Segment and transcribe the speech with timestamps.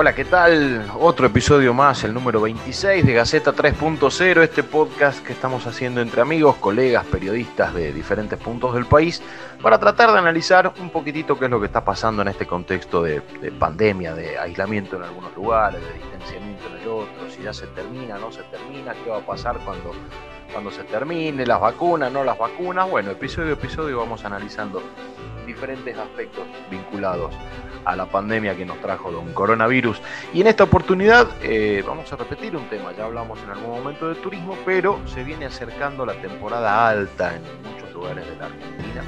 [0.00, 0.90] Hola, ¿qué tal?
[0.98, 6.22] Otro episodio más, el número 26 de Gaceta 3.0, este podcast que estamos haciendo entre
[6.22, 9.22] amigos, colegas, periodistas de diferentes puntos del país,
[9.60, 13.02] para tratar de analizar un poquitito qué es lo que está pasando en este contexto
[13.02, 13.20] de,
[13.58, 18.16] pandemia, de aislamiento en algunos lugares, de distanciamiento en el otro, si ya se termina,
[18.16, 19.92] no se termina, qué va a pasar cuando,
[20.50, 22.88] cuando se termine, las vacunas, no las vacunas.
[22.88, 24.82] Bueno, episodio a episodio vamos analizando
[25.46, 27.34] diferentes aspectos vinculados
[27.84, 30.00] a la pandemia que nos trajo un coronavirus.
[30.32, 34.08] Y en esta oportunidad eh, vamos a repetir un tema, ya hablamos en algún momento
[34.08, 39.04] de turismo, pero se viene acercando la temporada alta en muchos lugares de la Argentina.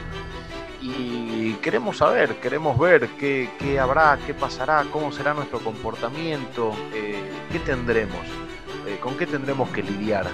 [0.80, 7.60] Y queremos saber, queremos ver qué, habrá, qué pasará, cómo será nuestro comportamiento, eh, qué
[7.60, 8.26] tendremos,
[8.86, 10.26] eh, con qué tendremos que lidiar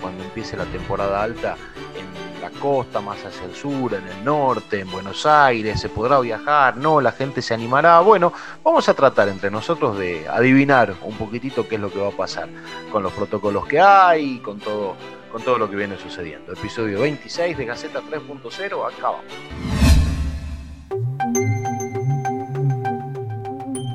[0.00, 1.56] cuando empiece la temporada alta
[1.96, 6.18] en la costa, más hacia el sur, en el norte, en Buenos Aires, se podrá
[6.20, 8.00] viajar, no, la gente se animará.
[8.00, 8.32] Bueno,
[8.64, 12.12] vamos a tratar entre nosotros de adivinar un poquitito qué es lo que va a
[12.12, 12.48] pasar
[12.90, 14.96] con los protocolos que hay, con todo,
[15.30, 16.52] con todo lo que viene sucediendo.
[16.52, 19.24] Episodio 26 de Gaceta 3.0, acá vamos.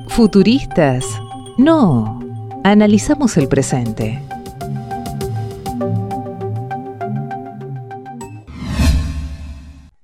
[0.08, 1.04] Futuristas,
[1.58, 2.25] no,
[2.70, 4.20] analizamos el presente.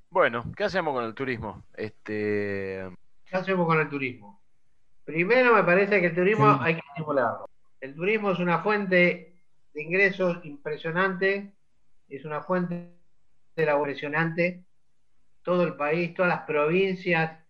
[0.09, 1.63] Bueno, ¿qué hacemos con el turismo?
[1.73, 2.89] Este...
[3.25, 4.41] ¿Qué hacemos con el turismo?
[5.03, 7.49] Primero me parece que el turismo hay que estimularlo.
[7.81, 9.35] El turismo es una fuente
[9.73, 11.53] de ingresos impresionante,
[12.07, 12.93] es una fuente
[13.55, 14.63] de la impresionante.
[15.41, 17.43] Todo el país, todas las provincias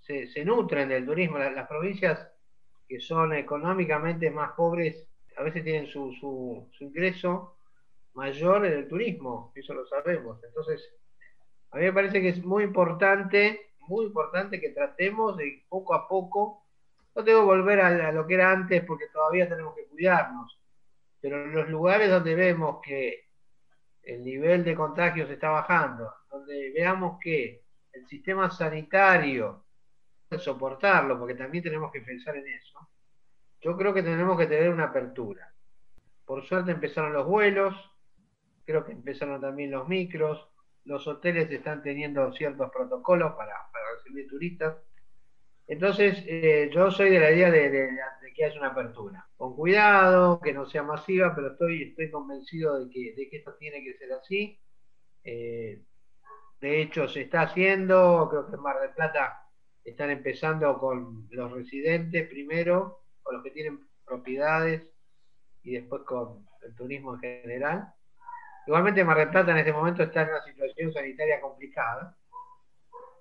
[0.00, 1.38] se, nutren del turismo.
[1.38, 2.29] Las, provincias
[2.90, 5.06] que son económicamente más pobres
[5.36, 6.12] a veces tienen su,
[6.72, 7.54] su ingreso
[8.14, 10.42] mayor en el turismo, eso lo sabemos.
[10.42, 10.92] Entonces,
[11.70, 16.08] a mí me parece que es muy importante, muy importante que tratemos de poco a
[16.08, 16.64] poco,
[17.14, 20.58] no tengo que volver a, lo que era antes porque todavía tenemos que cuidarnos,
[21.20, 23.28] pero en los lugares donde vemos que
[24.02, 27.62] el nivel de contagios está bajando, donde veamos que
[27.92, 29.64] el sistema sanitario
[30.38, 32.88] soportarlo, porque también tenemos que pensar en eso,
[33.60, 35.52] yo creo que tenemos que tener una apertura.
[36.24, 37.74] Por suerte empezaron los vuelos,
[38.64, 40.48] creo que empezaron también los micros,
[40.84, 43.54] los hoteles están teniendo ciertos protocolos para,
[43.96, 44.76] recibir turistas.
[45.66, 47.90] Entonces, eh, yo soy de la idea de,
[48.34, 49.28] que haya una apertura.
[49.36, 54.12] Con cuidado, que no sea masiva, pero estoy, convencido de que, esto tiene que ser
[54.12, 54.58] así.
[55.22, 55.82] Eh,
[56.60, 59.49] de hecho, se está haciendo, creo que Mar del Plata
[59.84, 64.82] están empezando con los residentes primero, con los que tienen propiedades
[65.62, 67.94] y después con el turismo en general.
[68.66, 72.16] Igualmente Mar del Plata en este momento está en una situación sanitaria complicada.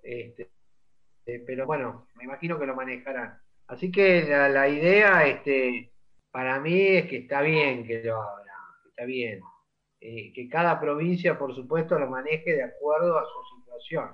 [0.04, 0.50] Este,
[1.26, 3.40] eh, pero bueno, me imagino que lo manejarán.
[3.68, 5.94] Así que la, idea este,
[6.32, 8.54] para mí es que está bien que lo abra,
[8.90, 9.42] está bien.
[10.02, 14.10] Eh, que cada provincia, por supuesto, lo maneje de acuerdo a su situación.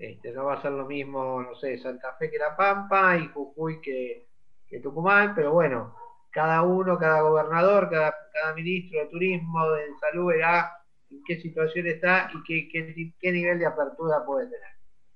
[0.00, 3.28] Este, no va a ser lo mismo, no sé, Santa Fe que La Pampa y
[3.28, 4.28] Jujuy que,
[4.66, 5.94] que Tucumán, pero bueno,
[6.30, 8.14] cada uno, cada gobernador, cada,
[8.54, 10.72] ministro de turismo, de salud, verá
[11.10, 14.70] en qué situación está y qué, qué, nivel de apertura puede tener.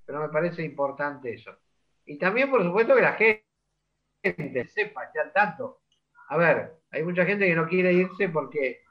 [0.05, 1.57] Pero me parece importante eso.
[2.05, 5.81] Y también, por supuesto, que la gente sepa, esté al tanto.
[6.29, 8.83] A ver, hay mucha gente que no quiere irse porque,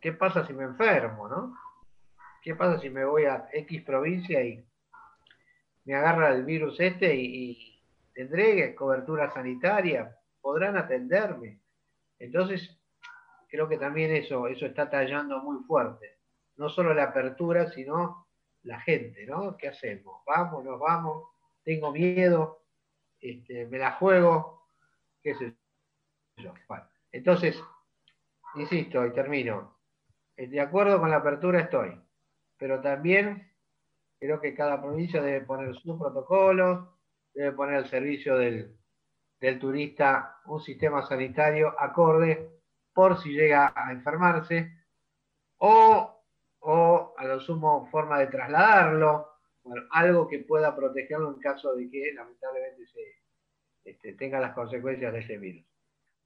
[0.00, 1.56] ¿qué pasa si me enfermo, no?
[2.42, 4.64] ¿Qué pasa si me voy a X provincia y
[5.84, 7.82] me agarra el virus este y, y
[8.14, 10.16] tendré cobertura sanitaria?
[10.42, 11.60] podrán atenderme.
[12.18, 12.78] Entonces,
[13.48, 16.18] creo que también eso, eso está tallando muy fuerte.
[16.56, 18.26] No solo la apertura, sino
[18.64, 19.56] la gente, ¿no?
[19.56, 20.22] ¿Qué hacemos?
[20.26, 21.28] ¿Vamos, nos vamos?
[21.62, 22.64] ¿Tengo miedo?
[23.20, 24.66] Este, ¿Me la juego?
[25.22, 25.54] ¿Qué sé
[26.36, 26.52] yo?
[27.12, 27.62] entonces,
[28.56, 29.78] insisto y termino.
[30.36, 32.00] De acuerdo con la apertura estoy,
[32.56, 33.51] pero también
[34.22, 36.88] creo que cada provincia debe poner sus protocolos,
[37.34, 38.72] debe poner el servicio del,
[39.40, 42.48] del turista un sistema sanitario acorde
[42.94, 44.70] por si llega a enfermarse
[45.58, 46.22] o,
[46.60, 49.26] o a lo sumo forma de trasladarlo,
[49.90, 53.00] algo que pueda protegerlo en caso de que lamentablemente se
[53.90, 55.66] este, tenga las consecuencias de ese virus.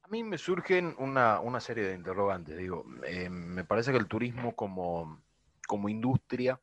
[0.03, 2.55] A mí me surgen una, serie de interrogantes.
[2.57, 5.23] Digo, eh, me parece que el turismo como,
[5.67, 6.61] como industria,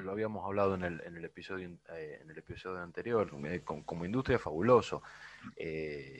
[0.00, 4.04] lo habíamos hablado en el, en el episodio, eh, en el episodio anterior, eh, como,
[4.04, 5.02] industria fabuloso.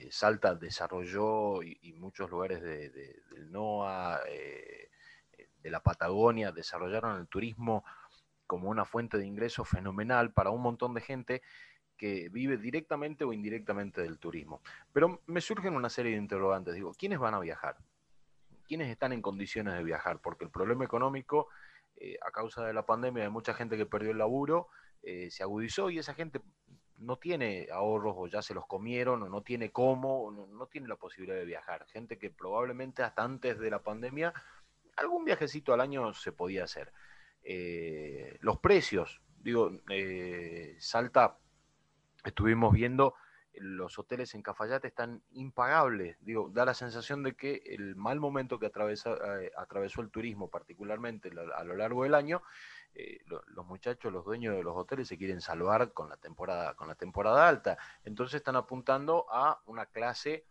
[0.09, 4.21] Salta desarrolló y, muchos lugares del NOA,
[5.63, 7.83] de la Patagonia, desarrollaron el turismo
[8.45, 11.41] como una fuente de ingreso fenomenal para un montón de gente
[11.97, 14.61] que vive directamente o indirectamente del turismo.
[14.91, 16.73] Pero me surgen una serie de interrogantes.
[16.73, 17.77] Digo, ¿quiénes van a viajar?
[18.67, 20.19] ¿Quiénes están en condiciones de viajar?
[20.19, 21.47] Porque el problema económico,
[21.97, 24.67] eh, a causa de la pandemia, de mucha gente que perdió el laburo,
[25.01, 26.41] eh, se agudizó y esa gente
[26.97, 30.87] no tiene ahorros o ya se los comieron o no tiene cómo, no, no tiene
[30.87, 31.85] la posibilidad de viajar.
[31.87, 34.33] Gente que probablemente hasta antes de la pandemia
[34.95, 36.93] algún viajecito al año se podía hacer.
[37.43, 39.71] Eh, los precios, digo,
[40.77, 41.37] Salta
[42.23, 43.15] estuvimos viendo
[43.55, 46.17] los hoteles en Cafayate están impagables.
[46.21, 51.29] Digo, da la sensación de que el mal momento que eh, atravesó el turismo, particularmente
[51.55, 52.41] a lo largo del año,
[52.95, 56.87] eh, los muchachos, los dueños de los hoteles se quieren salvar con la temporada, con
[56.87, 57.77] la temporada alta.
[58.03, 60.45] Entonces están apuntando a una clase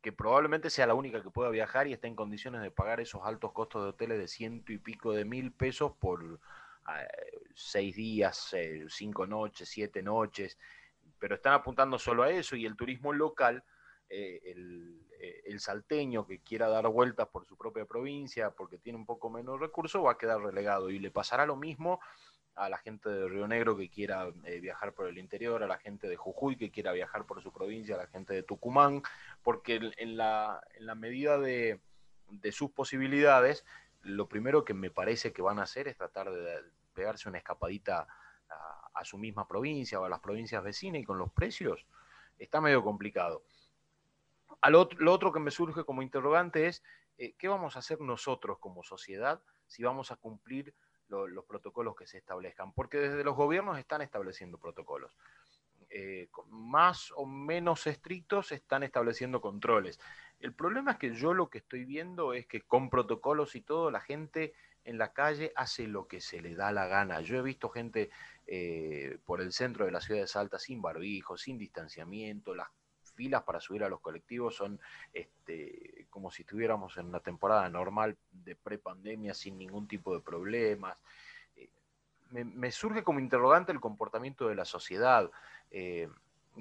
[0.00, 3.22] que probablemente sea la única que pueda viajar y esté en condiciones de pagar esos
[3.24, 7.06] altos costos de hoteles de ciento y pico de mil pesos por eh,
[7.54, 8.52] seis días,
[8.88, 10.58] cinco noches, siete noches
[11.22, 13.62] pero están apuntando solo a eso y el turismo local,
[14.08, 19.06] eh, eh, el, salteño que quiera dar vueltas por su propia provincia porque tiene un
[19.06, 20.90] poco menos recursos va a quedar relegado.
[20.90, 22.00] Y le pasará lo mismo
[22.56, 25.78] a la gente de Río Negro que quiera eh, viajar por el interior, a la
[25.78, 29.00] gente de Jujuy que quiera viajar por su provincia, a la gente de Tucumán,
[29.44, 31.80] porque en la, en la medida de,
[32.30, 33.64] de sus posibilidades,
[34.00, 36.64] lo primero que me parece que van a hacer es tratar de
[36.94, 38.08] pegarse una escapadita
[38.50, 41.86] a, su misma provincia o a las provincias vecinas y con los precios,
[42.38, 43.42] está medio complicado.
[44.68, 46.82] lo otro que me surge como interrogante es,
[47.18, 50.74] eh, ¿qué vamos a hacer nosotros como sociedad si vamos a cumplir
[51.08, 52.72] los protocolos que se establezcan?
[52.72, 55.16] Porque desde los gobiernos están estableciendo protocolos.
[55.90, 60.00] Eh, más o menos estrictos están estableciendo controles.
[60.40, 63.90] El problema es que yo lo que estoy viendo es que con protocolos y todo
[63.90, 67.20] la gente en la calle hace lo que se le da la gana.
[67.20, 68.10] Yo he visto gente
[68.46, 72.68] eh, por el centro de la ciudad de Salta sin barbijo, sin distanciamiento, las
[73.14, 74.80] filas para subir a los colectivos son
[75.12, 81.02] este, como si estuviéramos en una temporada normal de prepandemia sin ningún tipo de problemas.
[81.56, 81.68] Eh,
[82.30, 85.30] me, surge como interrogante el comportamiento de la sociedad.
[85.70, 86.08] Eh,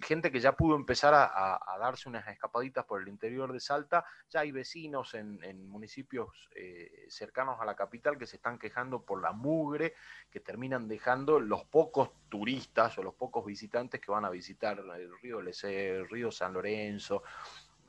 [0.02, 4.42] gente que ya pudo empezar a, darse unas escapaditas por el interior de Salta, ya
[4.42, 9.34] hay vecinos en, municipios eh, cercanos a la capital que se están quejando por la
[9.34, 9.96] mugre
[10.30, 15.20] que terminan dejando los pocos turistas o los pocos visitantes que van a visitar el
[15.20, 17.24] río Lece, el río San Lorenzo.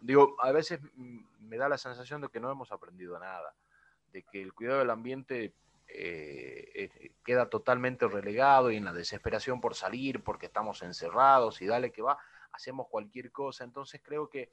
[0.01, 3.55] Digo, a veces me da la sensación de que no hemos aprendido nada,
[4.13, 5.55] de que el cuidado del ambiente
[5.95, 11.67] eh, eh, queda totalmente relegado y en la desesperación por salir porque estamos encerrados y
[11.67, 12.19] dale que va,
[12.53, 13.65] hacemos cualquier cosa.
[13.65, 14.51] Entonces creo que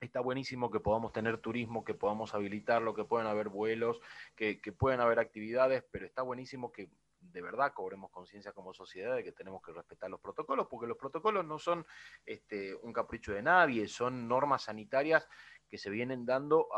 [0.00, 4.00] está buenísimo que podamos tener turismo, que podamos habilitarlo, que puedan haber vuelos,
[4.36, 6.88] que, que puedan haber actividades, pero está buenísimo que
[7.20, 10.96] de verdad cobremos conciencia como sociedad de que tenemos que respetar los protocolos, porque los
[10.96, 11.84] protocolos no son
[12.24, 15.28] este, un capricho de nadie, son normas sanitarias
[15.68, 16.68] que se vienen dando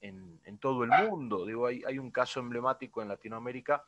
[0.00, 1.44] en, todo el mundo.
[1.44, 3.84] Digo, hay, un caso emblemático en Latinoamérica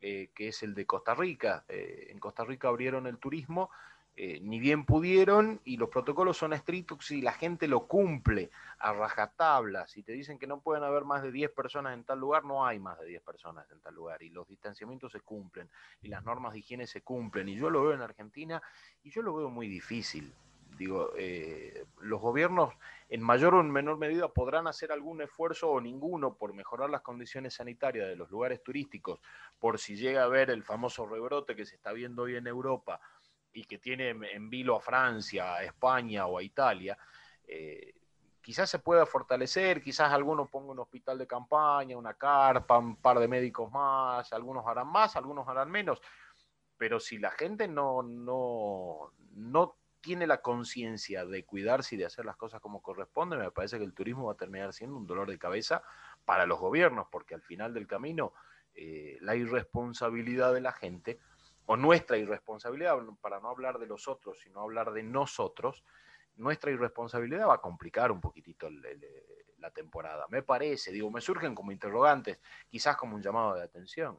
[0.00, 1.64] eh, que es el de Costa Rica.
[1.68, 3.70] Eh, en Costa Rica abrieron el turismo,
[4.14, 8.92] eh, ni bien pudieron, y los protocolos son estrictos si la gente lo cumple a
[8.92, 9.86] rajatabla.
[9.88, 12.66] Si te dicen que no pueden haber más de 10 personas en tal lugar, no
[12.66, 14.22] hay más de 10 personas en tal lugar.
[14.22, 15.70] Y los distanciamientos se cumplen,
[16.02, 17.48] y las normas de higiene se cumplen.
[17.48, 18.62] Y yo lo veo en Argentina,
[19.02, 20.32] y yo lo veo muy difícil.
[20.76, 22.74] Digo, eh, los gobiernos
[23.08, 27.00] en mayor o en menor medida podrán hacer algún esfuerzo o ninguno por mejorar las
[27.00, 29.20] condiciones sanitarias de los lugares turísticos,
[29.58, 33.00] por si llega a ver el famoso rebrote que se está viendo hoy en Europa
[33.52, 36.98] y que tiene en vilo a Francia, a España o a Italia.
[37.46, 37.94] Eh,
[38.42, 43.18] quizás se pueda fortalecer, quizás algunos pongan un hospital de campaña, una carpa, un par
[43.18, 46.02] de médicos más, algunos harán más, algunos harán menos,
[46.76, 52.36] pero si la gente no, no tiene la conciencia de cuidarse y de hacer las
[52.36, 55.36] cosas como corresponde, me parece que el turismo va a terminar siendo un dolor de
[55.36, 55.82] cabeza
[56.24, 58.32] para los gobiernos, porque al final del camino
[58.72, 61.18] eh, la irresponsabilidad de la gente,
[61.64, 65.82] o nuestra irresponsabilidad, para no hablar de los otros, sino hablar de nosotros,
[66.36, 68.70] nuestra irresponsabilidad va a complicar un poquitito
[69.58, 70.26] la temporada.
[70.30, 74.16] Me parece, digo, me surgen como interrogantes, quizás como un llamado de atención.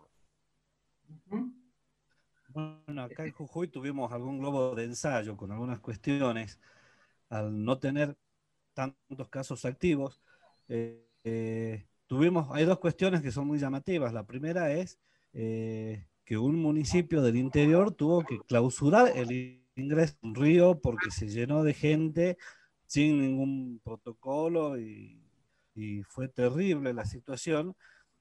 [2.58, 6.60] Bueno, acá en Jujuy tuvimos algún globo de ensayo con algunas cuestiones.
[7.30, 8.18] Al no tener
[8.74, 10.20] tantos casos activos.
[10.68, 14.12] Eh, tuvimos, hay dos cuestiones que son muy llamativas.
[14.12, 14.98] La primera es
[15.32, 21.30] que un municipio del interior tuvo que clausurar el ingreso a un río porque se
[21.30, 22.38] llenó de gente
[22.88, 25.22] sin ningún protocolo y
[26.10, 27.76] fue terrible la situación.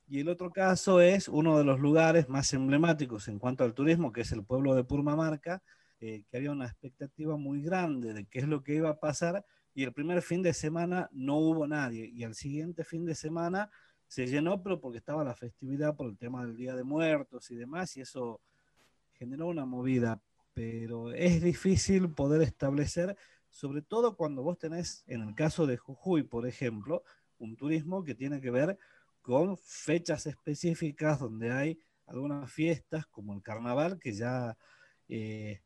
[0.08, 4.12] Y el otro caso es uno de los lugares más emblemáticos en cuanto al turismo,
[4.12, 5.62] que es el pueblo de Purmamarca,
[5.98, 9.44] eh, que había una expectativa muy grande de qué es lo que iba a pasar
[9.74, 13.70] y el primer fin de semana no hubo nadie y al siguiente fin de semana
[14.06, 17.56] se llenó, pero porque estaba la festividad por el tema del Día de Muertos y
[17.56, 18.40] demás y eso
[19.14, 20.20] generó una movida,
[20.54, 23.16] pero es difícil poder establecer,
[23.50, 27.02] sobre todo cuando vos tenés, en el caso de Jujuy, por ejemplo,
[27.38, 28.78] un turismo que tiene que ver
[29.26, 34.56] con fechas específicas donde hay algunas fiestas como el carnaval que ya
[35.08, 35.62] eh,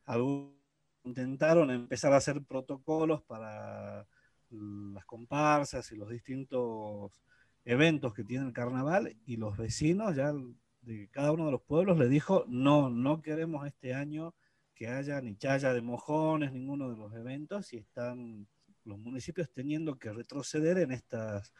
[1.04, 4.06] intentaron empezar a hacer protocolos para
[4.48, 7.12] las comparsas y los distintos
[7.66, 10.32] eventos que tiene el carnaval y los vecinos ya
[10.80, 14.34] de cada uno de los pueblos le dijo no, no queremos este año
[14.74, 18.48] que haya ni chaya de mojones, ninguno de los eventos y están
[18.84, 21.52] los municipios teniendo que retroceder en estas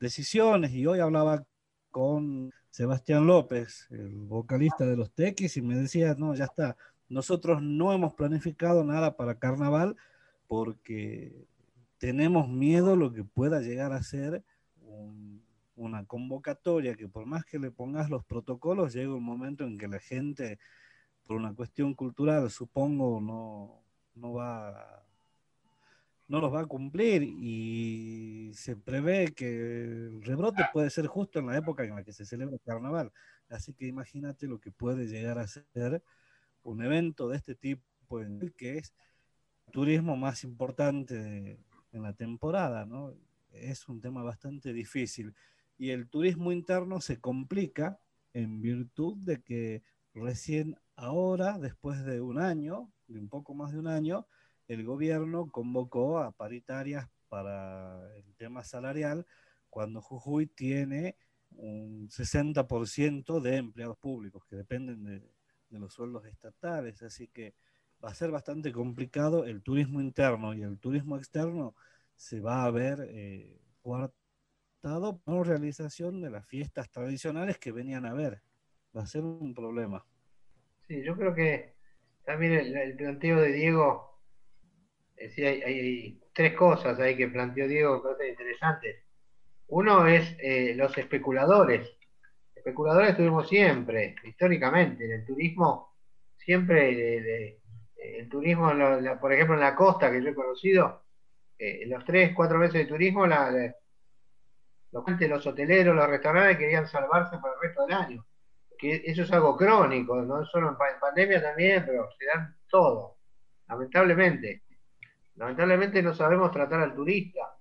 [0.00, 0.72] decisiones.
[0.72, 1.44] Y hoy hablaba
[1.90, 6.76] con Sebastián López, el vocalista de los Tequis, y me decía, no, ya está,
[7.08, 9.96] nosotros no hemos planificado nada para carnaval
[10.48, 11.46] porque
[11.98, 14.42] tenemos miedo lo que pueda llegar a ser
[15.76, 19.88] una convocatoria que por más que le pongas los protocolos, llega un momento en que
[19.88, 20.58] la gente,
[21.26, 23.82] por una cuestión cultural, supongo, no,
[24.14, 25.03] no va
[26.34, 31.46] no los va a cumplir y se prevé que el rebrote puede ser justo en
[31.46, 33.12] la época en la que se celebra el carnaval.
[33.48, 36.02] Así que imagínate lo que puede llegar a ser
[36.64, 37.84] un evento de este tipo,
[38.56, 38.92] que es
[39.66, 41.60] el turismo más importante
[41.92, 43.14] en la temporada, ¿no?
[43.52, 45.36] Es un tema bastante difícil.
[45.78, 48.00] Y el turismo interno se complica
[48.32, 53.78] en virtud de que recién ahora, después de un año, de un poco más de
[53.78, 54.26] un año,
[54.68, 59.26] el gobierno convocó a paritarias para el tema salarial
[59.68, 61.16] cuando Jujuy tiene
[61.56, 65.34] un 60% de empleados públicos que dependen de,
[65.70, 67.54] los sueldos estatales, así que
[68.04, 71.74] va a ser bastante complicado el turismo interno y el turismo externo
[72.14, 78.14] se va a ver eh, coartado por realización de las fiestas tradicionales que venían a
[78.14, 78.40] ver.
[78.96, 80.06] Va a ser un problema.
[80.86, 81.74] Sí, yo creo que
[82.24, 84.13] también el planteo de Diego
[85.24, 89.04] es hay, tres cosas ahí que planteó Diego parecen interesantes.
[89.68, 91.88] Uno es eh, los especuladores.
[92.54, 95.94] Especuladores tuvimos siempre, históricamente, en el turismo,
[96.36, 97.58] siempre,
[97.96, 98.72] el turismo,
[99.20, 101.04] por ejemplo, en la costa que yo he conocido,
[101.58, 103.50] eh, los tres, cuatro meses de turismo, la,
[104.92, 108.26] los, los hoteleros, los restaurantes querían salvarse para el resto del año.
[108.76, 113.18] Que eso es algo crónico, no solo en pandemia también, pero se dan todo,
[113.68, 114.63] lamentablemente.
[115.36, 117.56] Lamentablemente no sabemos tratar al turista.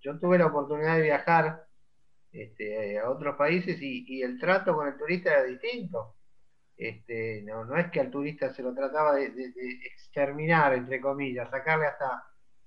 [0.00, 1.66] Yo tuve la oportunidad de viajar
[2.32, 6.16] este, a otros países y, el trato con el turista era distinto.
[6.76, 9.26] Este, no, no es que al turista se lo trataba de,
[9.84, 12.24] exterminar, entre comillas, sacarle hasta,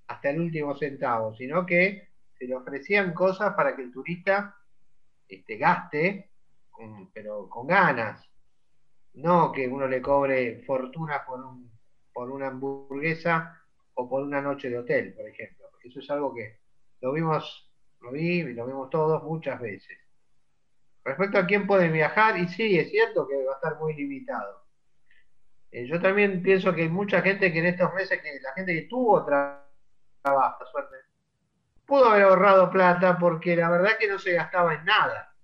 [0.08, 4.56] hasta el último centavo, sino que se le ofrecían cosas para que el turista
[5.28, 6.32] este, gaste,
[7.14, 8.30] pero con ganas.
[9.16, 11.72] No que uno le cobre fortuna por, un,
[12.14, 13.65] por una hamburguesa
[13.96, 15.66] o por una noche de hotel, por ejemplo.
[15.84, 16.60] Eso es algo que
[17.02, 17.72] lo vimos,
[18.02, 19.98] lo vi y lo vimos todos muchas veces.
[21.04, 24.66] Respecto a quién puede viajar, y sí, es cierto que va a estar muy limitado.
[25.72, 28.74] Eh, yo también pienso que hay mucha gente que en estos meses, que la gente
[28.74, 30.96] que tuvo trabajo, suerte,
[31.86, 35.36] pudo haber ahorrado plata porque la verdad que no se gastaba en nada.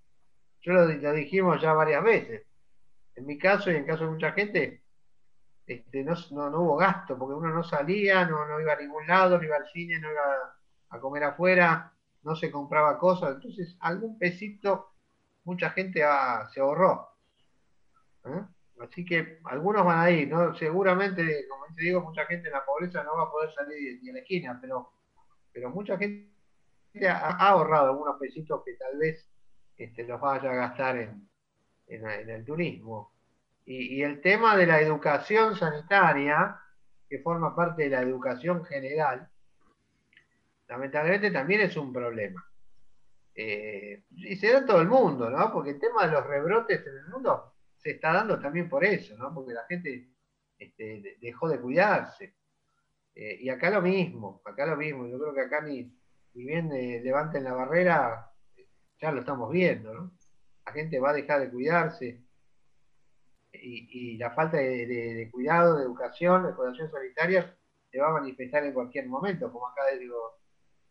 [0.61, 2.43] Yo lo, lo dijimos ya varias veces.
[3.15, 4.80] En mi caso y en caso de mucha gente,
[5.73, 9.55] este, no, hubo gasto, porque uno no salía, no, iba a ningún lado, no iba
[9.55, 10.55] al cine, no iba
[10.89, 14.91] a comer afuera, no se compraba cosas, entonces algún pesito
[15.43, 16.01] mucha gente
[16.53, 17.09] se ahorró.
[18.25, 18.43] ¿eh?
[18.81, 20.55] Así que algunos van a ir, ¿no?
[20.55, 24.09] Seguramente, como te digo, mucha gente en la pobreza no va a poder salir ni
[24.09, 24.91] a la esquina, pero,
[25.53, 26.31] pero mucha gente
[27.07, 29.29] ha, ahorrado algunos pesitos que tal vez
[29.77, 31.29] este, los vaya a gastar en,
[31.87, 33.10] en el turismo.
[33.73, 36.59] Y, el tema de la educación sanitaria,
[37.07, 39.29] que forma parte de la educación general,
[40.67, 42.45] lamentablemente también es un problema.
[43.33, 45.53] Eh, y se da en todo el mundo, ¿no?
[45.53, 49.15] Porque el tema de los rebrotes en el mundo se está dando también por eso,
[49.15, 49.33] ¿no?
[49.33, 50.09] Porque la gente
[50.57, 52.35] este, dejó de cuidarse.
[53.15, 55.07] Eh, y acá lo mismo, acá lo mismo.
[55.07, 55.97] Yo creo que acá ni,
[56.33, 58.33] y bien levanten la barrera,
[58.99, 60.11] ya lo estamos viendo, ¿no?
[60.65, 62.21] La gente va a dejar de cuidarse
[63.53, 67.55] y, la falta de, cuidado, de educación, de cuidación sanitaria
[67.91, 69.81] se va a manifestar en cualquier momento, como acá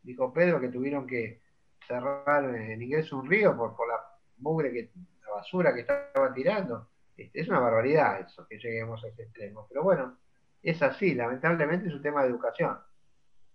[0.02, 1.40] dijo Pedro que tuvieron que
[1.86, 4.00] cerrar en ingreso un río por, la
[4.38, 4.90] mugre que
[5.24, 6.88] la basura que estaban tirando.
[7.16, 9.66] Es una barbaridad eso, que lleguemos a ese extremo.
[9.68, 10.16] Pero bueno,
[10.62, 12.78] es así, lamentablemente es un tema de educación,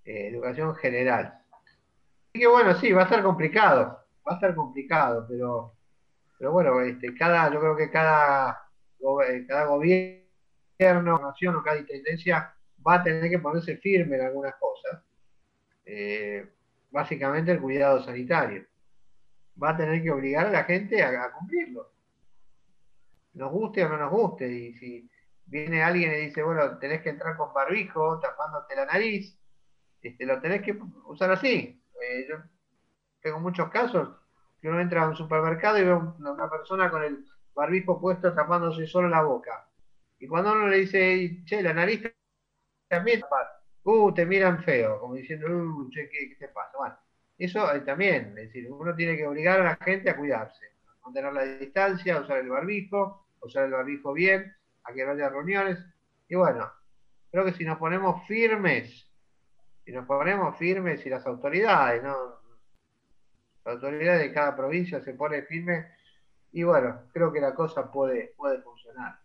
[0.03, 1.41] eh, educación general.
[1.51, 5.73] Así que bueno, sí, va a estar complicado, va a estar complicado, pero,
[6.37, 8.64] pero bueno, este, cada, yo creo que cada,
[9.47, 12.53] cada gobierno, nación o cada intendencia
[12.85, 15.01] va a tener que ponerse firme en algunas cosas.
[15.85, 16.47] Eh,
[16.91, 18.65] básicamente el cuidado sanitario.
[19.61, 21.91] Va a tener que obligar a la gente a, cumplirlo.
[23.33, 24.47] Nos guste o no nos guste.
[24.47, 25.09] Y si
[25.45, 29.37] viene alguien y dice, bueno, tenés que entrar con barbijo, tapándote la nariz,
[30.01, 31.81] este, lo tenés que usar así.
[32.01, 32.37] Eh, yo
[33.21, 34.15] tengo muchos casos
[34.61, 38.33] que uno entra a un supermercado y ve a una persona con el barbijo puesto
[38.33, 39.67] tapándose solo la boca.
[40.19, 42.03] Y cuando uno le dice, che, la nariz
[42.87, 43.21] también
[43.83, 46.77] uh, te miran feo, como diciendo, uh, che, ¿qué, te pasa?
[46.77, 46.97] Bueno,
[47.37, 51.05] eso eh, también, es decir, uno tiene que obligar a la gente a cuidarse, a
[51.05, 55.11] mantener la distancia, a usar el barbijo, a usar el barbijo bien, a que no
[55.11, 55.79] haya reuniones.
[56.27, 56.71] Y bueno,
[57.31, 59.09] creo que si nos ponemos firmes,
[59.83, 62.15] si nos ponemos firmes y las autoridades, ¿no?
[63.63, 65.94] Las autoridades de cada provincia se pone firme
[66.55, 69.19] y bueno, creo que la cosa puede, puede funcionar.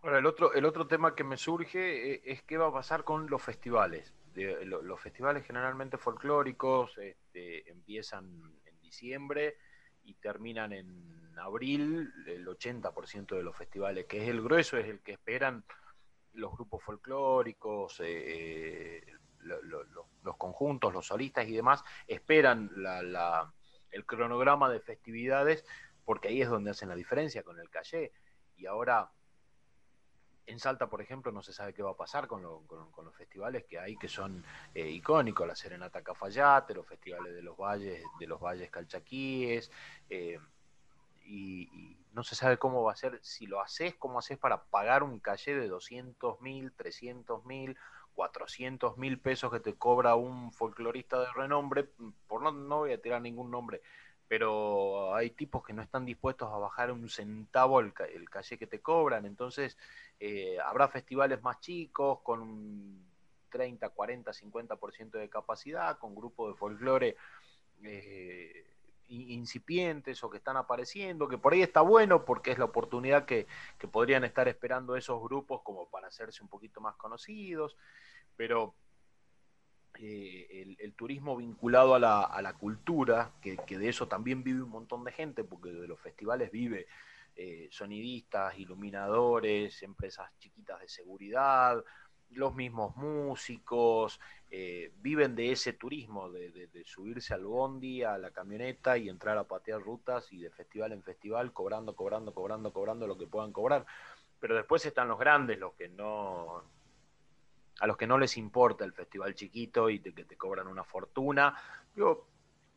[0.00, 3.02] Ahora, el otro, el otro tema que me surge eh, es qué va a pasar
[3.02, 4.14] con los festivales.
[4.32, 9.56] los festivales generalmente folclóricos este, empiezan en diciembre
[10.04, 12.12] y terminan en abril.
[12.28, 15.64] El 80% de los festivales, que es el grueso, es el que esperan
[16.34, 19.04] los grupos folclóricos, eh,
[19.40, 22.70] los conjuntos, los solistas y demás, esperan
[23.90, 25.64] el cronograma de festividades
[26.06, 28.12] porque ahí es donde hacen la diferencia con el calle.
[28.56, 29.10] Y ahora
[30.46, 33.78] en Salta, por ejemplo, no se sabe qué va a pasar con, los festivales que
[33.78, 38.40] hay que son eh, icónicos, la Serenata Cafayate, los festivales de los valles, de los
[38.40, 39.70] valles calchaquíes,
[40.08, 40.38] eh,
[41.24, 45.02] y, no se sabe cómo va a ser, si lo haces, cómo haces para pagar
[45.02, 47.76] un calle de 200 mil, 300 mil,
[48.14, 51.90] 400 mil pesos que te cobra un folclorista de renombre,
[52.26, 53.82] por no, no voy a tirar ningún nombre,
[54.28, 58.66] pero hay tipos que no están dispuestos a bajar un centavo el, el calle que
[58.66, 59.76] te cobran, entonces
[60.18, 63.06] eh, habrá festivales más chicos con un
[63.50, 67.16] 30, 40, 50% de capacidad, con grupos de folclore
[67.82, 68.64] eh,
[69.08, 73.46] incipientes o que están apareciendo, que por ahí está bueno porque es la oportunidad que,
[73.78, 77.76] que podrían estar esperando esos grupos como para hacerse un poquito más conocidos,
[78.36, 78.74] pero
[80.00, 85.12] eh, el, turismo vinculado a la, cultura, que, de eso también vive un montón de
[85.12, 86.86] gente, porque de los festivales vive
[87.34, 91.84] eh, sonidistas, iluminadores, empresas chiquitas de seguridad,
[92.30, 98.96] los mismos músicos, eh, viven de ese turismo, de, subirse al bondi, a la camioneta
[98.96, 103.18] y entrar a patear rutas y de festival en festival, cobrando, cobrando, cobrando, cobrando lo
[103.18, 103.86] que puedan cobrar.
[104.38, 106.62] Pero después están los grandes, los que no,
[107.80, 111.54] a los que no les importa el festival chiquito y que te cobran una fortuna,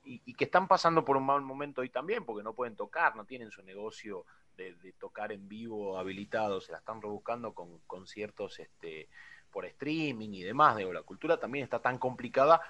[0.03, 3.25] y, que están pasando por un mal momento hoy también, porque no pueden tocar, no
[3.25, 4.25] tienen su negocio
[4.57, 9.07] de, tocar en vivo habilitado, se la están rebuscando con conciertos este,
[9.51, 10.75] por streaming y demás.
[10.75, 12.61] Digo, la cultura también está tan complicada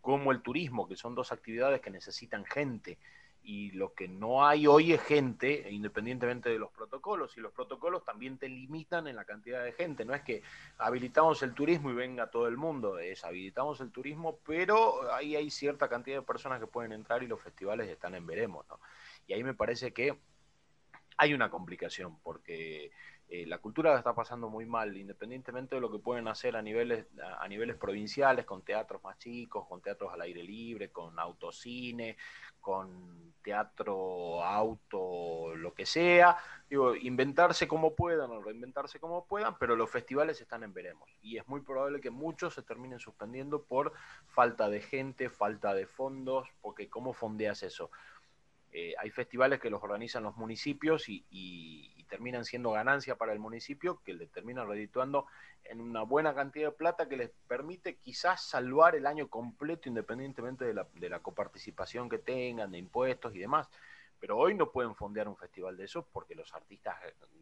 [0.00, 2.98] como el turismo, que son dos actividades que necesitan gente
[3.44, 8.02] y lo que no hay hoy es gente, independientemente de los protocolos, y los protocolos
[8.02, 10.42] también te limitan en la cantidad de gente, no es que
[10.78, 15.50] habilitamos el turismo y venga todo el mundo, es habilitamos el turismo, pero ahí hay
[15.50, 18.80] cierta cantidad de personas que pueden entrar y los festivales están en veremos, ¿no?
[19.26, 20.18] Y ahí me parece que
[21.16, 22.90] hay una complicación, porque
[23.36, 27.06] eh, la cultura está pasando muy mal, independientemente de lo que pueden hacer a niveles,
[27.40, 32.16] a niveles provinciales, con teatros más chicos, con teatros al aire libre, con autocine,
[32.60, 36.36] con teatro, auto, lo que sea.
[36.70, 41.10] Digo, inventarse como puedan o reinventarse como puedan, pero los festivales están en veremos.
[41.20, 43.94] Y es muy probable que muchos se terminen suspendiendo por
[44.28, 47.90] falta de gente, falta de fondos, porque ¿cómo fondeas eso?
[48.76, 51.24] Eh, hay festivales que los organizan los municipios y,
[52.14, 55.26] terminan siendo ganancia para el municipio que le terminan redituando
[55.64, 60.64] en una buena cantidad de plata que les permite quizás salvar el año completo independientemente
[60.64, 63.68] de la, de la coparticipación que tengan, de impuestos y demás.
[64.20, 66.94] Pero hoy no pueden fondear un festival de esos porque los artistas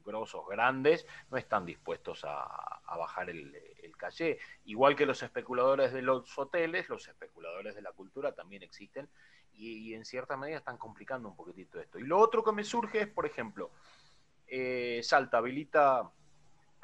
[0.07, 4.39] grosos, grandes, no están dispuestos a, bajar el, el calle.
[4.65, 9.07] Igual que los especuladores de los hoteles, los especuladores de la cultura también existen
[9.55, 11.99] y, en cierta medida están complicando un poquitito esto.
[11.99, 13.71] Y lo otro que me surge es, por ejemplo,
[14.55, 16.13] eh, Salta habilita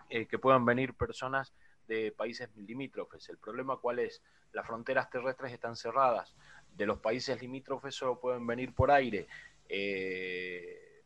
[0.08, 1.52] eh, que puedan venir personas
[1.86, 3.28] de países limítrofes.
[3.28, 4.22] ¿El problema cuál es?
[4.52, 6.34] Las fronteras terrestres están cerradas.
[6.74, 9.26] De los países limítrofes solo pueden venir por aire.
[9.68, 11.02] Eh,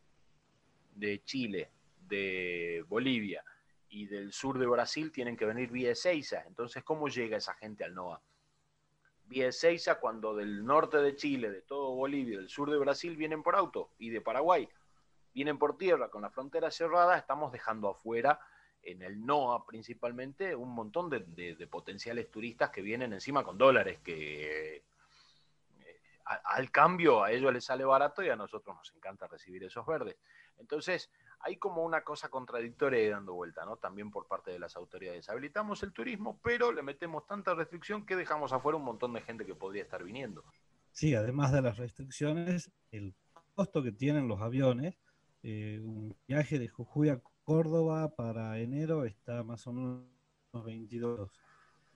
[0.95, 1.69] de Chile,
[2.07, 3.43] de Bolivia
[3.89, 6.45] y del sur de Brasil tienen que venir vía Ezeiza.
[6.47, 8.21] Entonces, ¿cómo llega esa gente al NOA?
[9.25, 13.43] Vía Ezeiza cuando del norte de Chile, de todo Bolivia, del sur de Brasil vienen
[13.43, 14.69] por auto y de Paraguay
[15.33, 18.39] vienen por tierra con la frontera cerrada, estamos dejando afuera
[18.83, 24.75] en el NOA principalmente un montón de, potenciales turistas que vienen encima con dólares, que
[24.75, 24.83] eh,
[26.25, 30.17] al cambio a ellos les sale barato y a nosotros nos encanta recibir esos verdes.
[30.57, 33.77] Entonces, hay como una cosa contradictoria dando vuelta, ¿no?
[33.77, 35.27] También por parte de las autoridades.
[35.29, 39.45] Habilitamos el turismo, pero le metemos tanta restricción que dejamos afuera un montón de gente
[39.45, 40.43] que podría estar viniendo.
[40.91, 43.13] Sí, además de las restricciones, el
[43.55, 44.95] costo que tienen los aviones,
[45.43, 50.05] eh, un viaje de Jujuy a Córdoba para enero está más o menos
[50.65, 51.29] 22,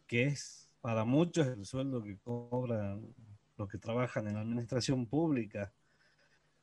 [0.05, 3.13] que es para muchos el sueldo que cobran
[3.57, 5.73] los que trabajan en la administración pública.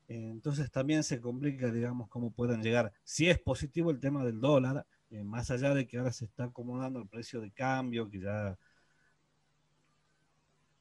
[0.08, 2.92] Entonces también se complica, digamos, cómo puedan llegar.
[3.04, 6.44] Si es positivo el tema del dólar, eh, más allá de que ahora se está
[6.44, 8.58] acomodando el precio de cambio, que ya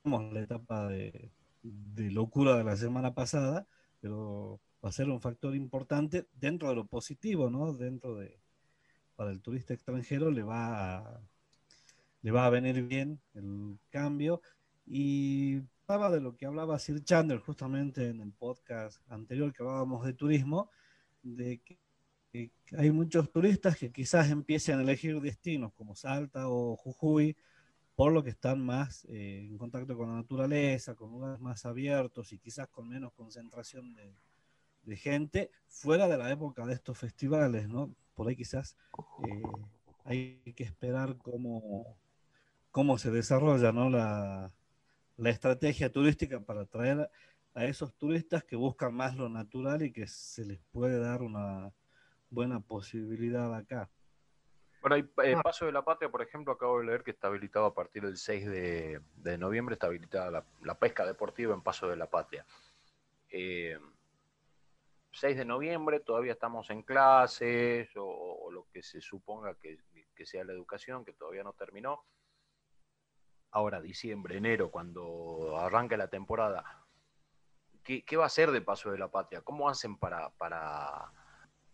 [0.03, 1.31] la etapa de,
[1.63, 3.65] de locura de la semana pasada,
[4.01, 7.73] pero va a ser un factor importante dentro de lo positivo, ¿no?
[7.73, 8.39] Dentro de,
[9.15, 11.21] para el turista extranjero le va a,
[12.21, 14.41] le va a venir bien el cambio.
[14.85, 20.05] Y hablaba de lo que hablaba Sir Chandler justamente en el podcast anterior que hablábamos
[20.05, 20.69] de turismo,
[21.21, 21.79] de que,
[22.75, 27.37] hay muchos turistas que quizás empiecen a elegir destinos como Salta o Jujuy,
[27.95, 32.33] por lo que están más eh, en contacto con la naturaleza, con lugares más abiertos
[32.33, 34.15] y quizás con menos concentración de,
[34.83, 37.93] de gente fuera de la época de estos festivales, ¿no?
[38.15, 38.77] Por ahí quizás
[39.27, 39.43] eh,
[40.05, 41.97] hay que esperar cómo,
[42.71, 43.89] cómo se desarrolla, ¿no?
[43.89, 44.51] La,
[45.17, 47.09] la estrategia turística para atraer
[47.55, 51.71] a esos turistas que buscan más lo natural y que se les puede dar una
[52.29, 53.89] buena posibilidad acá.
[54.81, 55.41] Bueno, hay eh, ah.
[55.41, 58.17] Paso de la Patria, por ejemplo, acabo de leer que está habilitado a partir del
[58.17, 62.45] 6 de, de noviembre, está habilitada la, la, pesca deportiva en Paso de la Patria.
[63.29, 63.79] Eh,
[65.13, 69.77] 6 de noviembre, todavía estamos en clases o, lo que se suponga que,
[70.25, 72.05] sea la educación, que todavía no terminó.
[73.51, 76.63] Ahora, diciembre, enero, cuando arranque la temporada,
[77.83, 79.41] ¿qué, va a ser de Paso de la Patria?
[79.41, 81.11] ¿Cómo hacen para, para,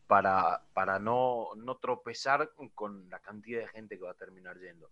[0.07, 4.89] para, para no, no tropezar con la cantidad de gente que va a terminar yendo?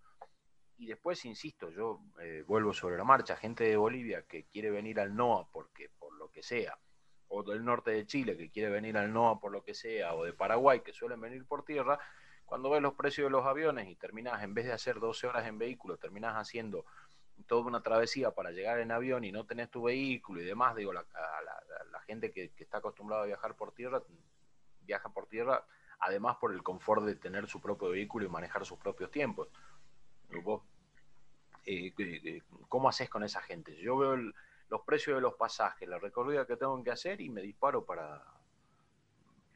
[0.77, 4.99] Y después, insisto, yo eh, vuelvo sobre la marcha, gente de Bolivia que quiere venir
[4.99, 6.77] al NOA porque por lo que sea,
[7.29, 10.23] o del norte de Chile que quiere venir al NOA por lo que sea, o
[10.23, 11.99] de Paraguay que suelen venir por tierra,
[12.45, 15.45] cuando ves los precios de los aviones y terminas, en vez de hacer 12 horas
[15.47, 16.85] en vehículo, terminas haciendo
[17.45, 20.93] toda una travesía para llegar en avión y no tenés tu vehículo y demás, digo,
[20.93, 21.05] la,
[21.91, 24.01] la, gente que, está acostumbrada a viajar por tierra,
[24.81, 25.65] viaja por tierra,
[25.99, 29.49] además por el confort de tener su propio vehículo y manejar sus propios tiempos.
[31.65, 33.75] Eh, eh, ¿Cómo haces con esa gente?
[33.75, 34.33] Yo veo el,
[34.69, 38.23] los precios de los pasajes, la recorrida que tengo que hacer y me disparo para,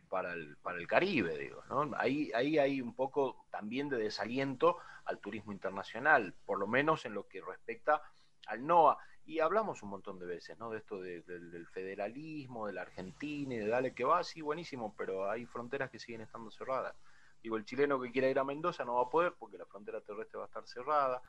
[0.10, 1.64] para, el, para el Caribe, digo.
[1.70, 1.92] ¿no?
[1.98, 7.14] Ahí, ahí hay un poco también de desaliento al turismo internacional, por lo menos en
[7.14, 8.02] lo que respecta
[8.48, 8.98] al NOA.
[9.26, 10.72] Y hablamos un montón de veces, ¿no?
[10.72, 15.30] De esto del federalismo, de la Argentina y de dale que va, sí, buenísimo, pero
[15.30, 16.96] hay fronteras que siguen estando cerradas.
[17.44, 20.02] Digo, el chileno que quiera ir a Mendoza no va a poder porque la frontera
[20.02, 21.22] terrestre va a estar cerrada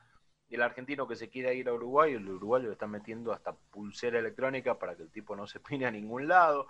[0.55, 4.19] el argentino que se quiere ir a Uruguay, el uruguayo le está metiendo hasta pulsera
[4.19, 6.67] electrónica para que el tipo no se pine a ningún lado.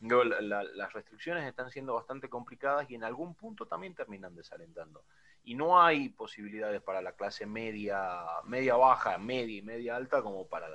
[0.00, 5.04] las restricciones están siendo bastante complicadas y en algún punto también terminan desalentando.
[5.42, 10.46] Y no hay posibilidades para la clase media, media baja, media y media alta como
[10.46, 10.68] para,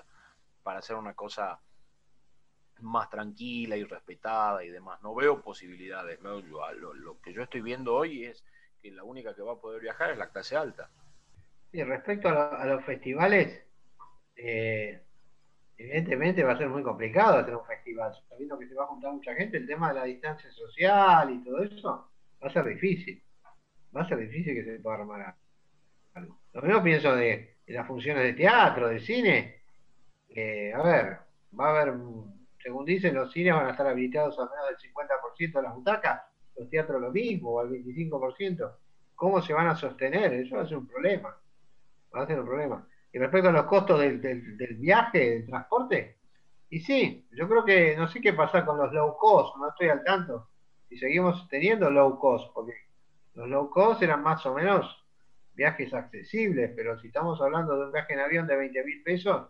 [0.61, 1.61] para hacer una cosa
[2.81, 5.01] más tranquila y respetada y demás.
[5.01, 6.19] No veo posibilidades.
[6.21, 8.43] Lo que yo estoy viendo hoy es
[8.81, 10.89] que la única que va a poder viajar es la clase alta.
[11.71, 13.63] Y respecto a, los festivales,
[14.35, 15.01] eh,
[15.77, 19.13] evidentemente va a ser muy complicado hacer un festival, sabiendo que se va a juntar
[19.13, 22.11] mucha gente, el tema de la distancia social y todo eso,
[22.43, 23.23] va a ser difícil.
[23.95, 25.35] Va a ser difícil que se pueda armar
[26.13, 26.39] algo.
[26.53, 29.61] Lo mismo pienso de, las funciones de teatro, de cine.
[30.73, 31.19] a ver,
[31.57, 31.93] va a haber
[32.61, 36.21] según dicen, los cines van a estar habilitados a menos del 50% de las butacas,
[36.57, 38.75] los teatros lo mismo, o al 25%.
[39.15, 40.33] ¿Cómo se van a sostener?
[40.33, 41.35] Eso va a ser un problema.
[42.15, 42.87] Va a ser un problema.
[43.11, 46.19] Y respecto a los costos del, del viaje, del transporte,
[46.69, 49.89] y sí, yo creo que no sé qué pasa con los low cost, no estoy
[49.89, 50.49] al tanto.
[50.87, 52.73] Si seguimos teniendo low cost, porque
[53.33, 55.03] los low cost eran más o menos
[55.55, 59.47] viajes accesibles, pero si estamos hablando de un viaje en avión de 20 mil pesos,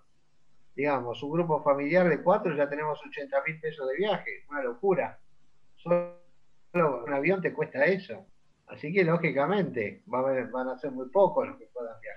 [0.75, 5.19] digamos, un grupo familiar de cuatro ya tenemos 80 mil pesos de viaje, una locura.
[5.75, 6.15] Solo
[6.73, 8.25] un avión te cuesta eso.
[8.67, 12.08] Así que lógicamente van a ser muy pocos los que puedan viajar.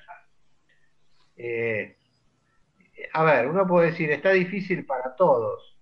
[1.44, 1.96] Eh,
[3.14, 5.76] a ver, uno puede decir, está difícil para todos,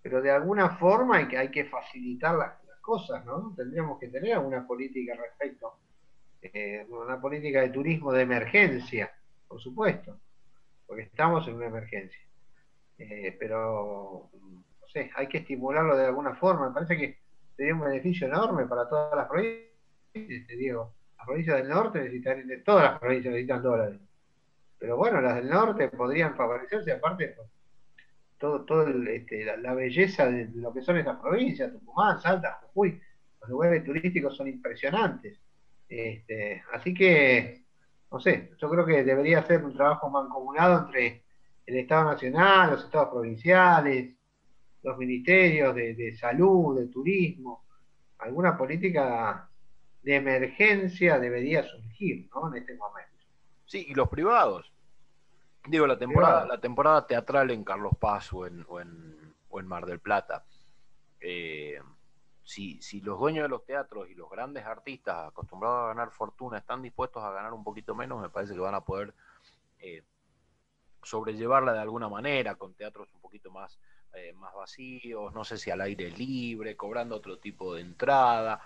[0.00, 3.52] pero de alguna forma hay que, facilitar las, cosas, ¿no?
[3.56, 5.80] Tendríamos que tener alguna política respecto,
[6.40, 9.12] eh, una política de turismo de emergencia,
[9.48, 10.20] por supuesto,
[10.86, 12.20] porque estamos en una emergencia.
[12.96, 16.68] Eh, pero, no sé, hay que estimularlo de alguna forma.
[16.68, 17.18] Me parece que
[17.56, 19.72] sería un beneficio enorme para todas las provincias,
[20.12, 20.94] te digo.
[21.18, 24.05] Las provincias del norte necesitan, todas las provincias necesitan dólares
[24.78, 27.34] pero bueno, las del norte podrían favorecerse, aparte
[28.38, 33.00] todo, todo este, la, belleza de lo que son esas provincias, Tucumán, Salta, Jujuy,
[33.40, 35.40] los lugares turísticos son impresionantes.
[35.88, 37.64] Este, así que,
[38.10, 41.24] no sé, yo creo que debería ser un trabajo mancomunado entre
[41.64, 44.14] el Estado Nacional, los Estados provinciales,
[44.82, 47.64] los ministerios de, de salud, de turismo,
[48.18, 49.48] alguna política
[50.02, 52.48] de emergencia debería surgir ¿no?
[52.48, 53.15] en este momento.
[53.66, 54.72] Sí, y los privados.
[55.66, 59.98] Digo, la temporada, la temporada teatral en Carlos Paz o en, o en, Mar del
[59.98, 60.44] Plata.
[61.20, 61.80] Eh,
[62.44, 66.58] si, si, los dueños de los teatros y los grandes artistas acostumbrados a ganar fortuna
[66.58, 69.12] están dispuestos a ganar un poquito menos, me parece que van a poder
[69.80, 70.04] eh,
[71.02, 73.78] sobrellevarla de alguna manera, con teatros un poquito más,
[74.12, 78.60] eh, más vacíos, no sé si al aire libre, cobrando otro tipo de entrada,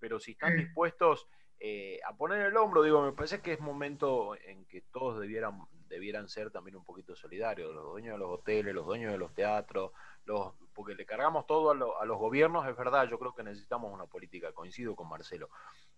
[0.00, 1.28] pero si están dispuestos
[1.64, 5.60] eh, a poner el hombro, digo, me parece que es momento en que todos debieran,
[5.88, 9.32] debieran ser también un poquito solidarios, los dueños de los hoteles, los dueños de los
[9.32, 9.92] teatros,
[10.24, 14.06] los, porque le cargamos todo a, los gobiernos, es verdad, yo creo que necesitamos una
[14.06, 15.50] política, coincido con Marcelo,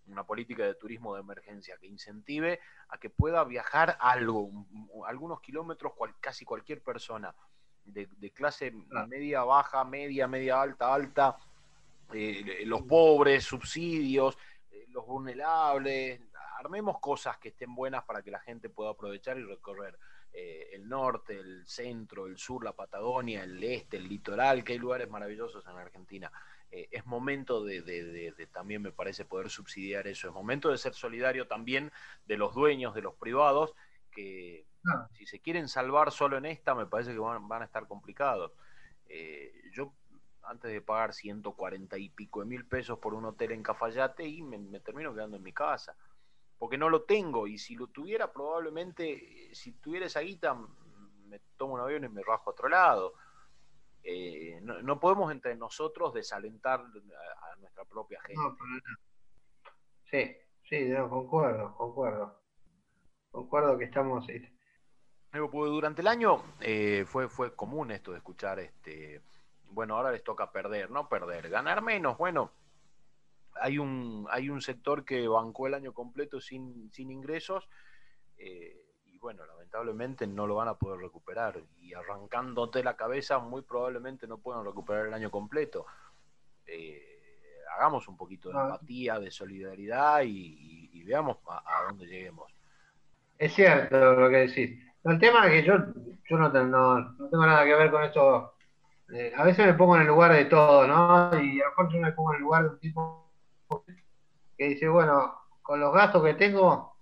[0.05, 4.51] una política de turismo de emergencia que incentive a que pueda viajar algo,
[5.07, 7.33] algunos kilómetros, casi cualquier persona
[7.85, 8.71] de, clase
[9.07, 11.37] media, baja, media, media alta, alta,
[12.13, 14.37] eh, los pobres, subsidios,
[14.95, 16.21] los vulnerables,
[16.57, 19.99] armemos cosas que estén buenas para que la gente pueda aprovechar y recorrer
[20.33, 24.79] eh, el norte, el centro, el sur, la Patagonia, el este, el litoral, que hay
[24.79, 26.31] lugares maravillosos en Argentina.
[26.71, 30.27] Eh, es momento de, también, me parece, poder subsidiar eso.
[30.27, 31.91] Es momento de ser solidario también
[32.25, 33.75] de los dueños, de los privados,
[34.11, 34.65] que
[35.13, 38.53] si se quieren salvar solo en esta, me parece que van, a estar complicados.
[39.07, 39.93] Eh, yo
[40.47, 44.41] antes de pagar 140 y pico de mil pesos por un hotel en Cafayate y
[44.43, 45.95] me, termino quedando en mi casa.
[46.57, 50.55] Porque no lo tengo y si lo tuviera probablemente, si tuviera esa guita,
[51.27, 53.13] me tomo un avión y me rajo a otro lado.
[54.03, 58.41] Eh, no, podemos entre nosotros desalentar a, nuestra propia gente.
[60.11, 60.35] sí,
[60.69, 62.39] sí, concuerdo, concuerdo.
[63.31, 64.27] Concuerdo que estamos...
[65.33, 69.21] Durante el año eh, fue, fue común esto de escuchar este
[69.69, 72.51] bueno, ahora les toca perder, no perder, ganar menos, bueno,
[73.61, 77.67] hay un, hay un sector que bancó el año completo sin, sin ingresos
[78.37, 83.61] eh, y bueno, lamentablemente no lo van a poder recuperar y arrancándote la cabeza muy
[83.61, 85.85] probablemente no puedan recuperar el año completo.
[86.65, 87.15] Eh,
[87.75, 92.51] hagamos un poquito de empatía, de solidaridad y, veamos a, dónde lleguemos.
[93.37, 94.83] Es cierto lo que decís.
[95.03, 95.75] El tema es que yo,
[96.27, 98.54] yo no, no, no tengo nada que ver con esto
[99.13, 101.39] eh, a veces me pongo en el lugar de todo, ¿no?
[101.39, 103.31] Y a lo mejor yo me pongo en el lugar de un tipo
[104.57, 106.97] que dice, bueno, con los gastos que tengo,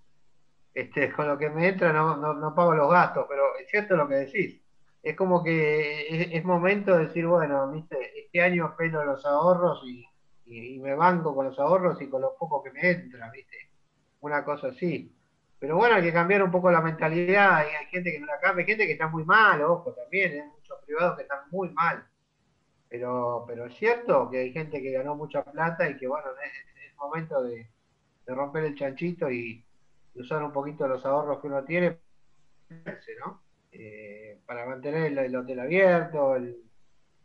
[0.73, 4.07] este, con lo que me entra no, no, pago los gastos, pero es cierto lo
[4.07, 4.61] que decís.
[5.01, 10.07] Es como que es, momento de decir, bueno, viste, este año pelo los ahorros y,
[10.79, 13.57] me banco con los ahorros y con lo poco que me entra, viste.
[14.21, 15.15] Una cosa así.
[15.59, 18.39] Pero bueno, hay que cambiar un poco la mentalidad, hay, hay gente que no la
[18.39, 20.51] cambia, hay gente que está muy mal, ojo, también, ¿eh?
[20.85, 22.05] Privados que están muy mal.
[22.89, 26.95] Pero, pero es cierto que hay gente que ganó mucha plata y que, bueno, es,
[26.97, 27.67] momento de,
[28.27, 29.65] romper el chanchito y
[30.15, 31.99] usar un poquito los ahorros que uno tiene
[32.69, 33.41] ¿no?
[33.71, 36.37] Eh, para mantener el, hotel abierto,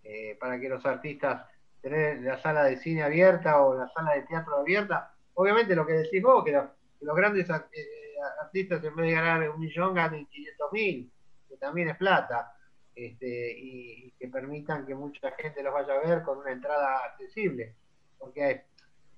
[0.02, 1.46] eh, para que los artistas
[1.80, 5.14] tener la sala de cine abierta o la sala de teatro abierta.
[5.34, 9.60] Obviamente lo que decís vos, que, los grandes eh, artistas en vez de ganar un
[9.60, 11.12] millón ganen 500 mil,
[11.48, 12.52] que también es plata.
[12.98, 17.76] Este, y, que permitan que mucha gente los vaya a ver con una entrada accesible.
[18.18, 18.64] Porque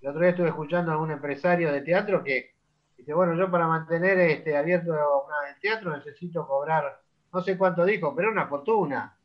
[0.03, 2.55] el otro día estuve escuchando a un empresario de teatro que
[2.97, 7.01] dice, bueno, yo para mantener este, abierto el teatro necesito cobrar,
[7.33, 9.17] no sé cuánto dijo, pero una fortuna,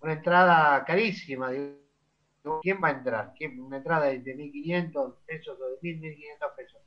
[0.00, 1.50] una entrada carísima.
[2.62, 3.34] ¿Quién va a entrar?
[3.58, 6.80] Una entrada de 1.500 pesos o de 1.500 pesos.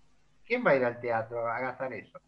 [0.44, 2.20] ¿Quién va a ir al teatro a gastar eso?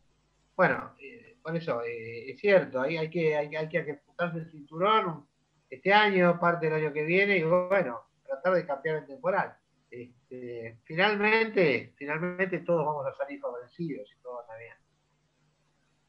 [0.56, 4.52] Bueno, eh, por eso eh, es cierto, hay, hay, que, hay, hay que ajustarse el
[4.52, 5.28] cinturón
[5.70, 9.56] este año, parte del año que viene, y bueno, tratar de cambiar el temporal.
[9.90, 14.76] Este, finalmente, finalmente todos vamos a salir favorecidos y todo anda bien.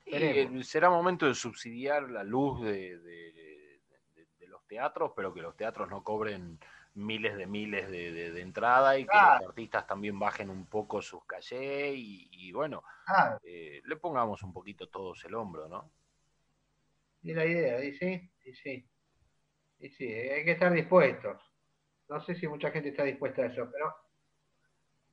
[0.06, 3.80] Eh, será momento de subsidiar la luz de,
[4.46, 6.58] los teatros, pero que los teatros no cobren
[6.94, 11.94] miles de miles de, entrada y que los artistas también bajen un poco sus cachés
[11.96, 12.82] y, bueno,
[13.42, 15.90] eh, le pongamos un poquito todos el hombro, ¿no?
[17.22, 18.88] Y la idea, y sí, y sí,
[19.78, 21.40] y sí, hay que estar dispuestos.
[22.08, 23.94] No sé si mucha gente está dispuesta a eso, pero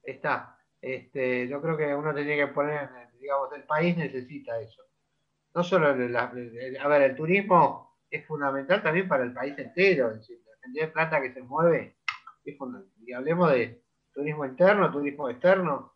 [0.04, 0.58] está.
[0.82, 2.90] Este, yo creo que uno tiene que poner,
[3.20, 4.84] digamos, el país necesita eso.
[5.54, 10.12] No solo, a ver, el turismo es fundamental también para el país entero.
[10.12, 11.98] La cantidad de plata que se mueve
[12.46, 13.04] es fundamental.
[13.06, 13.82] Y hablemos de
[14.14, 15.94] turismo interno, turismo externo.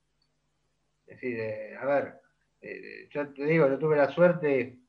[1.05, 2.21] Es decir, eh, a ver,
[2.61, 4.79] eh, yo te digo, yo tuve la suerte,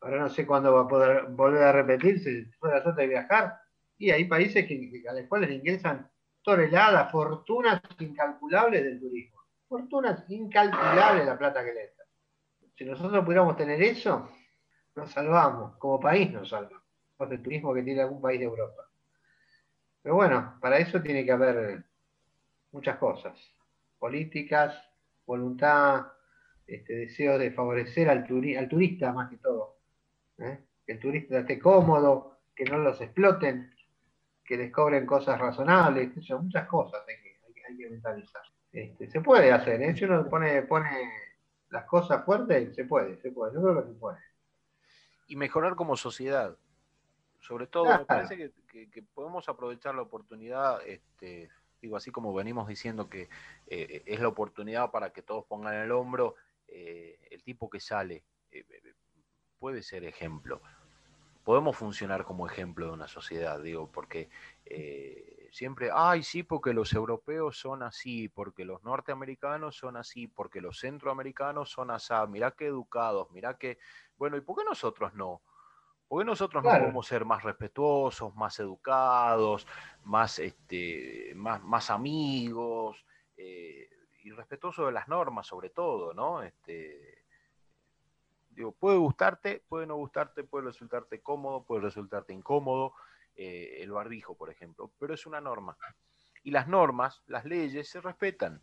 [0.00, 3.58] ahora no sé cuándo va a poder volver a repetirse, tuve la suerte de viajar
[3.98, 6.10] y hay países que, a los cuales ingresan
[6.42, 9.40] toneladas, fortunas incalculables del turismo.
[9.68, 12.04] Fortunas incalculables la plata que le entra.
[12.76, 14.30] Si nosotros pudiéramos tener eso,
[14.94, 15.76] nos salvamos.
[15.78, 16.82] Como país nos salvamos.
[17.18, 18.85] El turismo que tiene algún país de Europa.
[20.06, 21.84] Pero bueno, para eso tiene que haber
[22.70, 23.36] muchas cosas.
[23.98, 24.80] Políticas,
[25.26, 26.12] voluntad,
[26.64, 29.80] este, deseo de favorecer al, turista más que todo.
[30.38, 30.60] ¿eh?
[30.86, 33.74] Que el turista esté cómodo, que no los exploten,
[34.44, 38.42] que les cobren cosas razonables, muchas cosas hay que, mentalizar.
[38.70, 39.96] Este, se puede hacer, ¿eh?
[39.96, 40.88] si uno pone, pone
[41.70, 44.18] las cosas fuertes, se puede, se puede, yo creo que se puede.
[45.26, 46.56] Y mejorar como sociedad.
[47.46, 51.48] Sobre todo, me parece que, podemos aprovechar la oportunidad, este,
[51.80, 53.28] digo, así como venimos diciendo que
[53.68, 56.34] eh, es la oportunidad para que todos pongan el hombro,
[56.66, 58.64] eh, el tipo que sale eh,
[59.60, 60.60] puede ser ejemplo
[61.44, 64.28] podemos funcionar como ejemplo de una sociedad, digo, porque
[65.52, 70.80] siempre, ay, sí, porque los europeos son así, porque los norteamericanos son así, porque los
[70.80, 73.78] centroamericanos son así, mirá qué educados, mirá qué,
[74.18, 75.40] bueno, ¿y por qué nosotros no?
[76.08, 79.66] ¿Por qué nosotros no podemos ser más respetuosos, más educados,
[80.04, 83.04] más, este, más, más amigos
[83.36, 83.88] eh,
[84.22, 86.42] y respetuosos de las normas sobre todo, ¿no?
[86.42, 87.16] Este,
[88.56, 92.94] Digo, puede gustarte, puede no gustarte, puede resultarte cómodo, puede resultarte incómodo,
[93.36, 95.76] eh, el barbijo, por ejemplo, pero es una norma.
[96.42, 98.62] Y las normas, las leyes se respetan.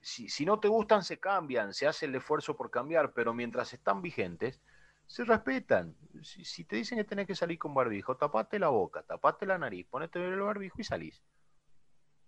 [0.00, 4.00] Si, no te gustan, se cambian, se hace el esfuerzo por cambiar, pero mientras están
[4.00, 4.60] vigentes,
[5.06, 5.94] se respetan.
[6.22, 9.86] Si, te dicen que tenés que salir con barbijo, tapate la boca, tapate la nariz,
[9.88, 11.22] ponete el barbijo y salís.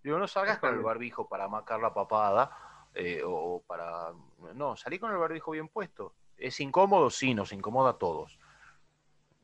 [0.03, 4.13] Digo, no salgas con el barbijo para macar la papada eh, o para...
[4.53, 6.13] No, salí con el barbijo bien puesto.
[6.37, 7.09] ¿Es incómodo?
[7.09, 8.37] Sí, nos incomoda a todos.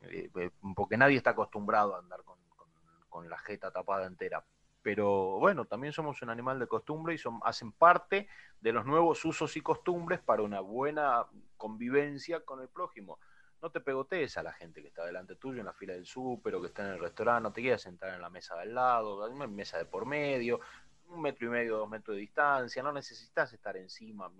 [0.02, 4.44] Eh, eh, porque nadie está acostumbrado a andar con, la jeta tapada entera.
[4.82, 8.28] Pero bueno, también somos un animal de costumbre y son, hacen parte
[8.60, 13.18] de los nuevos usos y costumbres para una buena convivencia con el prójimo.
[13.60, 16.56] No te pegotees a la gente que está delante tuyo en la fila del súper
[16.56, 19.24] o que está en el restaurante, no te quieras sentar en la mesa del lado,
[19.28, 20.60] en mesa de por medio,
[21.06, 24.30] un metro y medio, dos metros de distancia, no necesitas estar encima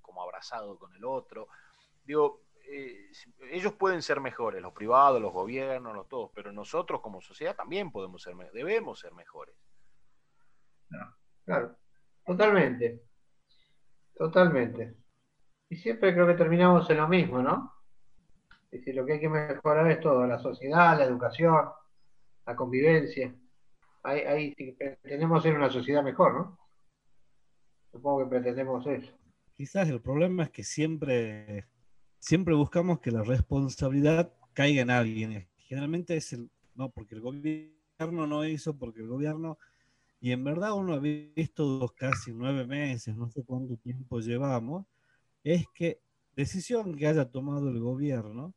[0.00, 1.48] como abrazado con el otro.
[2.04, 3.10] Digo, eh,
[3.50, 7.90] ellos pueden ser mejores, los privados, los gobiernos, los todos, pero nosotros como sociedad también
[7.90, 9.54] podemos ser, debemos ser mejores.
[11.44, 11.76] claro,
[12.24, 13.02] totalmente,
[14.14, 14.94] totalmente.
[15.70, 17.74] Y siempre creo que terminamos en lo mismo, ¿no?
[18.70, 21.70] Es decir, lo que hay que mejorar es todo, la sociedad, la educación,
[22.46, 23.34] la convivencia
[24.02, 26.58] ahí, pretendemos ser una sociedad mejor, ¿no?
[27.90, 29.12] Supongo que pretendemos eso.
[29.54, 31.66] Quizás el problema es que siempre,
[32.18, 35.48] siempre buscamos que la responsabilidad caiga en alguien.
[35.56, 39.58] Generalmente es el, no, porque el gobierno no hizo, porque el gobierno,
[40.20, 44.86] y en verdad uno ha visto dos, casi nueve meses, no sé cuánto tiempo llevamos,
[45.44, 46.00] es que
[46.36, 48.54] decisión que haya tomado el gobierno,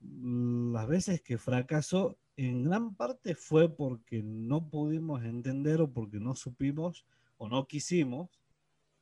[0.00, 6.34] las veces que fracasó, en gran parte fue porque no pudimos entender o porque no
[6.34, 7.06] supimos
[7.38, 8.28] o no quisimos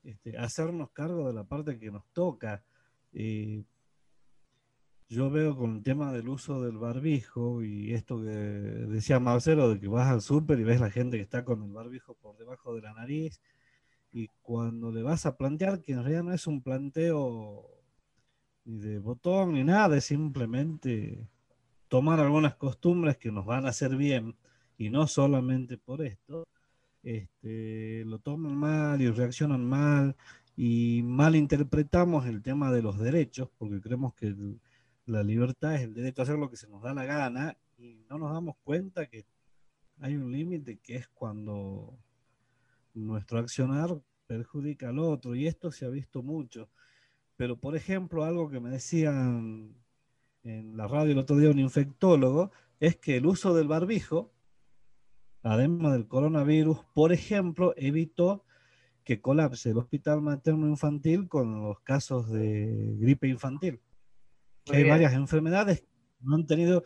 [0.04, 2.62] este, hacernos cargo de la parte que nos toca.
[3.12, 3.64] Eh,
[5.08, 9.80] yo veo con el tema del uso del barbijo y esto que decía Marcelo, de
[9.80, 12.74] que vas al súper y ves la gente que está con el barbijo por debajo
[12.74, 13.40] de la nariz,
[14.12, 17.68] y cuando le vas a plantear que en realidad no es un planteo
[18.64, 21.28] ni de botón ni nada, es simplemente
[21.88, 24.36] tomar algunas costumbres que nos van a hacer bien
[24.78, 26.46] y no solamente por esto,
[27.02, 30.16] este, lo toman mal y reaccionan mal
[30.56, 34.34] y mal interpretamos el tema de los derechos porque creemos que
[35.06, 38.04] la libertad es el derecho a hacer lo que se nos da la gana y
[38.08, 39.26] no nos damos cuenta que
[40.00, 41.98] hay un límite que es cuando
[42.94, 46.68] nuestro accionar perjudica al otro y esto se ha visto mucho.
[47.36, 49.74] Pero, por ejemplo, algo que me decían
[50.42, 52.50] en la radio el otro día un infectólogo
[52.80, 54.32] es que el uso del barbijo,
[55.42, 58.44] además del coronavirus, por ejemplo, evitó
[59.04, 63.80] que colapse el hospital materno infantil con los casos de gripe infantil
[64.72, 65.88] hay varias enfermedades que
[66.20, 66.84] no han tenido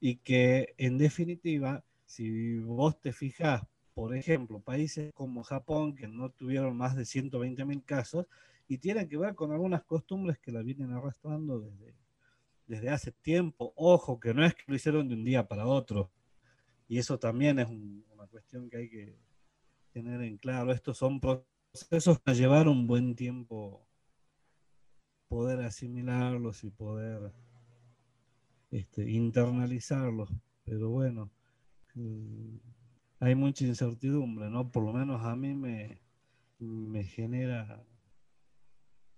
[0.00, 3.62] y que en definitiva, si vos te fijas,
[3.94, 8.26] por ejemplo, países como Japón que no tuvieron más de 120 mil casos
[8.66, 11.94] y tienen que ver con algunas costumbres que la vienen arrastrando desde,
[12.66, 13.72] desde hace tiempo.
[13.76, 16.10] Ojo, que no es que lo hicieron de un día para otro.
[16.88, 19.16] Y eso también es una cuestión que hay que
[19.92, 20.72] tener en claro.
[20.72, 23.86] Estos son procesos que llevar un buen tiempo
[25.32, 27.32] poder asimilarlos y poder
[28.70, 30.28] este, internalizarlos.
[30.62, 31.30] Pero bueno,
[31.94, 32.56] mm,
[33.18, 34.70] hay mucha incertidumbre, ¿no?
[34.70, 36.02] Por lo menos a mí me,
[36.58, 37.82] me genera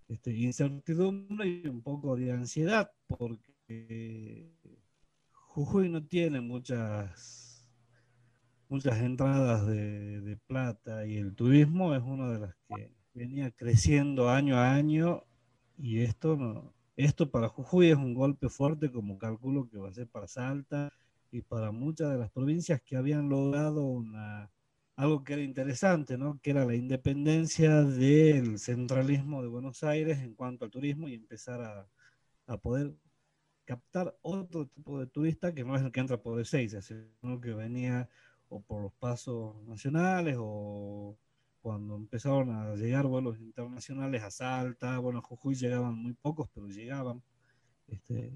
[0.06, 4.52] este, incertidumbre y un poco de ansiedad porque
[5.32, 7.68] Jujuy no tiene muchas
[8.68, 14.30] muchas entradas de, de, plata y el turismo es una de las que venía creciendo
[14.30, 15.24] año a año
[15.78, 20.08] y esto, esto para Jujuy es un golpe fuerte, como calculo que va a ser
[20.08, 20.92] para Salta
[21.30, 24.50] y para muchas de las provincias que habían logrado una,
[24.96, 26.38] algo que era interesante, ¿no?
[26.42, 31.60] que era la independencia del centralismo de Buenos Aires en cuanto al turismo y empezar
[31.62, 31.88] a,
[32.46, 32.94] a poder
[33.64, 37.40] captar otro tipo de turista que no es el que entra por el 6, sino
[37.40, 38.08] que venía
[38.48, 41.16] o por los pasos nacionales o
[41.64, 46.66] cuando empezaron a llegar vuelos internacionales a Salta, bueno, a Jujuy llegaban muy pocos, pero
[46.68, 47.22] llegaban.
[47.86, 48.34] Este,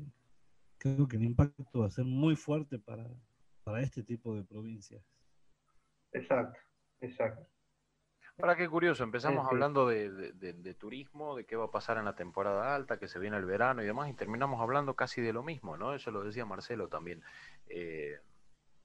[0.78, 3.06] creo que el impacto va a ser muy fuerte para,
[3.64, 5.04] para este tipo de provincias.
[6.10, 6.58] Exacto,
[7.02, 7.46] exacto.
[8.38, 12.74] Ahora qué curioso, empezamos hablando de, turismo, de qué va a pasar en la temporada
[12.74, 15.76] alta, que se viene el verano y demás, y terminamos hablando casi de lo mismo,
[15.76, 15.92] ¿no?
[15.92, 17.22] Eso lo decía Marcelo también.
[17.66, 18.18] Eh,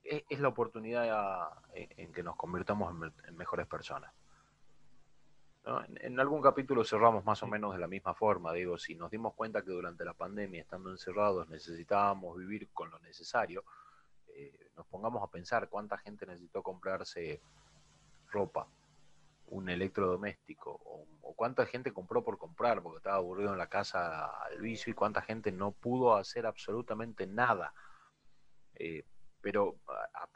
[0.03, 2.93] es, la oportunidad en, que nos convirtamos
[3.25, 4.11] en mejores personas.
[5.65, 9.33] En, algún capítulo cerramos más o menos de la misma forma, digo, si nos dimos
[9.33, 13.63] cuenta que durante la pandemia, estando encerrados, necesitábamos vivir con lo necesario,
[14.27, 17.41] eh, nos pongamos a pensar cuánta gente necesitó comprarse
[18.29, 18.67] ropa,
[19.47, 24.59] un electrodoméstico, o, cuánta gente compró por comprar porque estaba aburrido en la casa al
[24.59, 27.73] vicio y cuánta gente no pudo hacer absolutamente nada.
[28.75, 29.05] Eh,
[29.41, 29.77] pero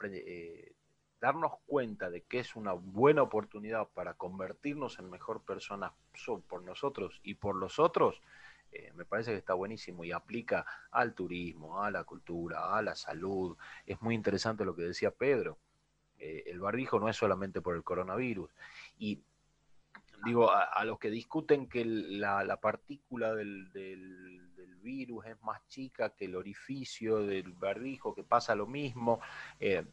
[0.04, 0.72] eh,
[1.20, 5.92] darnos cuenta de que es una buena oportunidad para convertirnos en mejor personas
[6.46, 8.20] por nosotros y por los otros,
[8.70, 12.94] eh, me parece que está buenísimo y aplica al turismo, a la cultura, a la
[12.94, 13.56] salud.
[13.86, 15.58] Es muy interesante lo que decía Pedro.
[16.18, 18.50] Eh, el barbijo no es solamente por el coronavirus.
[18.98, 19.22] Y
[20.24, 23.70] digo, a, los que discuten que la, partícula del,
[24.82, 29.20] virus es más chica que el orificio del barbijo, que pasa lo mismo.
[29.60, 29.84] Eh,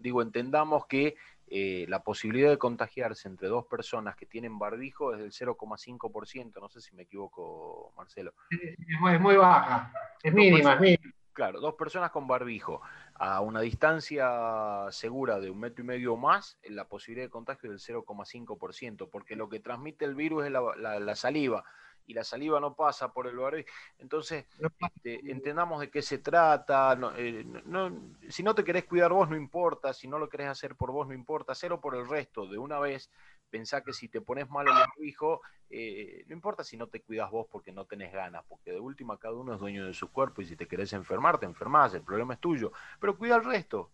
[0.00, 1.16] digo, entendamos que
[1.46, 6.68] eh, la posibilidad de contagiarse entre dos personas que tienen barbijo es del 0,5%, no
[6.68, 8.34] sé si me equivoco, Marcelo.
[8.50, 9.92] Es muy, baja,
[10.22, 11.14] es mínima, es mínima.
[11.32, 12.80] Claro, dos personas con barbijo
[13.14, 17.72] a una distancia segura de un metro y medio o más, la posibilidad de contagio
[17.72, 21.64] es del 0,5%, porque lo que transmite el virus es la saliva
[22.06, 23.68] y la saliva no pasa por el barbijo.
[23.98, 24.46] Entonces,
[24.78, 26.98] este, entendamos de qué se trata.
[27.16, 27.44] Eh,
[28.28, 29.92] si no te querés cuidar vos, no importa.
[29.92, 31.52] Si no lo querés hacer por vos, no importa.
[31.52, 33.10] Hacerlo por el resto de una vez.
[33.50, 35.40] Pensá que si te pones mal el barbijo,
[35.70, 39.18] eh, no importa si no te cuidas vos porque no tenés ganas, porque de última
[39.18, 42.02] cada uno es dueño de su cuerpo y si te querés enfermar, te enfermás, el
[42.02, 42.72] problema es tuyo.
[42.98, 43.92] Pero cuida al resto.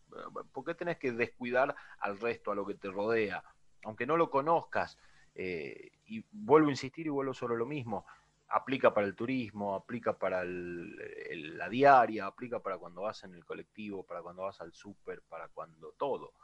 [0.52, 3.44] ¿Por qué tenés que descuidar al resto, a lo que te rodea?
[3.84, 4.98] Aunque no lo conozcas,
[5.42, 8.04] eh, y vuelvo a insistir y vuelvo sobre lo mismo.
[8.48, 14.02] Aplica para el turismo, aplica para la diaria, aplica para cuando vas en el colectivo,
[14.02, 16.34] para cuando vas al súper, para cuando todo.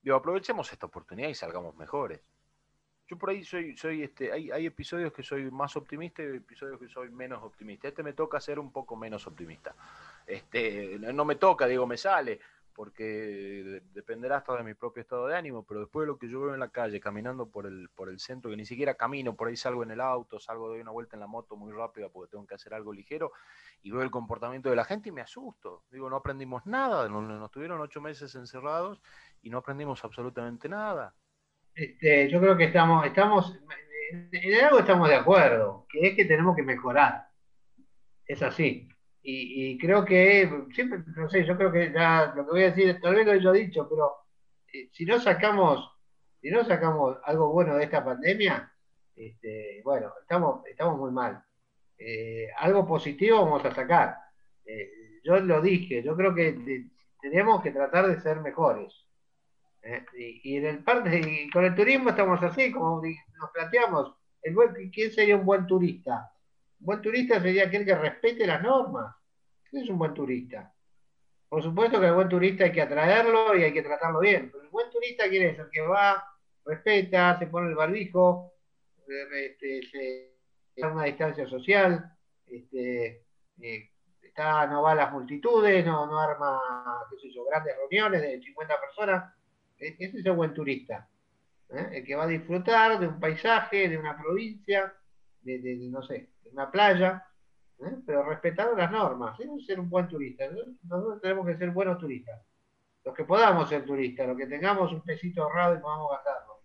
[0.00, 2.20] Digo, aprovechemos esta oportunidad y salgamos mejores.
[3.08, 6.88] yo por ahí soy, soy este, hay, episodios que soy más optimista y episodios que
[6.88, 7.88] soy menos optimista.
[7.88, 9.74] Este me toca ser un poco menos optimista.
[10.24, 12.38] Este, no me toca, digo, me sale,
[12.76, 16.42] porque dependerá hasta de mi propio estado de ánimo, pero después de lo que yo
[16.42, 19.48] veo en la calle, caminando por el, por el centro, que ni siquiera camino, por
[19.48, 22.32] ahí salgo en el auto, salgo, doy una vuelta en la moto muy rápida porque
[22.32, 23.32] tengo que hacer algo ligero,
[23.82, 25.84] y veo el comportamiento de la gente y me asusto.
[25.90, 29.00] Digo, no aprendimos nada, nos, nos tuvieron ocho meses encerrados
[29.40, 31.14] y no aprendimos absolutamente nada.
[31.74, 33.58] Este, yo creo que estamos, estamos,
[34.10, 37.28] en algo estamos de acuerdo, que es que tenemos que mejorar.
[38.26, 38.86] Es así.
[39.28, 43.00] Y, creo que, siempre, no sé, yo creo que ya lo que voy a decir,
[43.00, 44.12] tal vez lo he dicho, pero
[44.72, 45.90] eh, si no sacamos,
[46.40, 48.72] si no sacamos algo bueno de esta pandemia,
[49.16, 51.42] este, bueno, estamos, estamos muy mal.
[51.98, 54.16] Eh, algo positivo vamos a sacar.
[54.64, 56.86] Eh, yo lo dije, yo creo que
[57.20, 58.94] tenemos que tratar de ser mejores.
[59.82, 60.04] ¿eh?
[60.16, 64.54] Y, en el parte, con el turismo estamos así, como nos planteamos, el
[64.92, 66.30] ¿quién sería un buen turista?
[66.78, 69.14] Buen turista sería aquel que respete las normas.
[69.68, 70.72] ¿Quién es un buen turista?
[71.48, 74.64] Por supuesto que el buen turista hay que atraerlo y hay que tratarlo bien, pero
[74.64, 76.22] el buen turista quiere el que va,
[76.64, 78.52] respeta, se pone el barbijo,
[79.08, 82.12] eh, este, se da una distancia social,
[82.46, 83.24] este,
[83.60, 83.90] eh,
[84.68, 86.60] no va a las multitudes, no, arma,
[87.10, 89.34] qué sé yo, grandes reuniones de 50 personas,
[89.78, 91.08] e-, ese es el buen turista.
[91.70, 91.88] ¿eh?
[91.92, 94.92] El que va a disfrutar de un paisaje, de una provincia,
[95.42, 97.22] de, no sé, una playa,
[97.80, 97.96] ¿eh?
[98.06, 99.36] pero respetando las normas.
[99.66, 100.44] Ser un buen turista.
[100.82, 102.40] Nosotros tenemos que ser buenos turistas.
[103.04, 106.62] Los que podamos ser turistas, los que tengamos un pesito ahorrado y podamos gastarlo.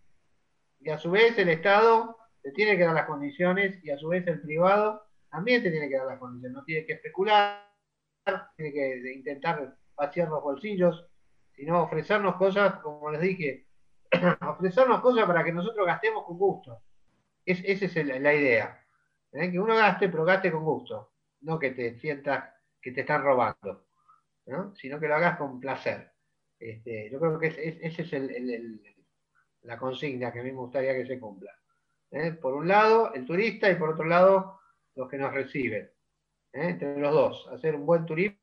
[0.80, 4.08] Y a su vez el Estado te tiene que dar las condiciones y a su
[4.08, 6.56] vez el privado también te tiene que dar las condiciones.
[6.56, 7.70] No tiene que especular,
[8.56, 11.06] tiene que intentar vaciar los bolsillos,
[11.54, 13.68] sino ofrecernos cosas, como les dije,
[14.48, 16.82] ofrecernos cosas para que nosotros gastemos con gusto.
[17.46, 18.81] Es, esa es la idea.
[19.32, 19.52] ¿Eh?
[19.52, 21.14] Que uno gaste, pero gaste con gusto.
[21.42, 23.88] No que te sientas que te están robando,
[24.76, 26.12] sino que lo hagas con placer.
[26.60, 28.82] Este, yo creo que esa es, el,
[29.64, 31.52] la consigna que a mí me gustaría que se cumpla.
[32.12, 32.32] ¿eh?
[32.34, 34.60] Por un lado, el turista y por otro lado,
[34.96, 35.92] los que nos reciben.
[36.54, 36.70] ¿eh?
[36.70, 38.38] Entre los dos, hacer un buen turismo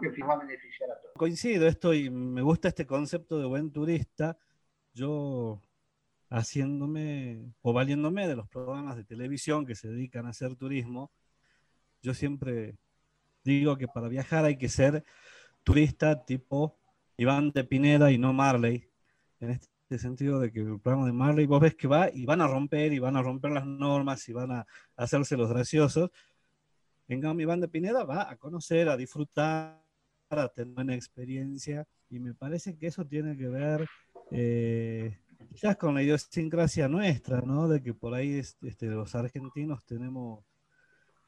[0.00, 1.14] que a beneficiar a todos.
[1.16, 4.38] Coincido esto y me gusta este concepto de buen turista.
[4.92, 5.62] Yo
[6.32, 11.12] haciéndome o valiéndome de los programas de televisión que se dedican a hacer turismo,
[12.02, 12.76] yo siempre
[13.44, 15.04] digo que para viajar hay que ser
[15.62, 16.78] turista tipo
[17.18, 18.88] Iván de Pineda y no Marley,
[19.40, 22.40] en este sentido de que el programa de Marley vos ves que va y van
[22.40, 24.66] a romper y van a romper las normas y van a
[24.96, 26.10] hacerse los graciosos,
[27.08, 29.82] en cambio, Iván de Pineda va a conocer, a disfrutar,
[30.30, 33.86] a tener una experiencia y me parece que eso tiene que ver
[34.30, 35.18] eh,
[35.48, 37.68] quizás con la idiosincrasia nuestra, ¿no?
[37.68, 40.44] De que por ahí este, los argentinos tenemos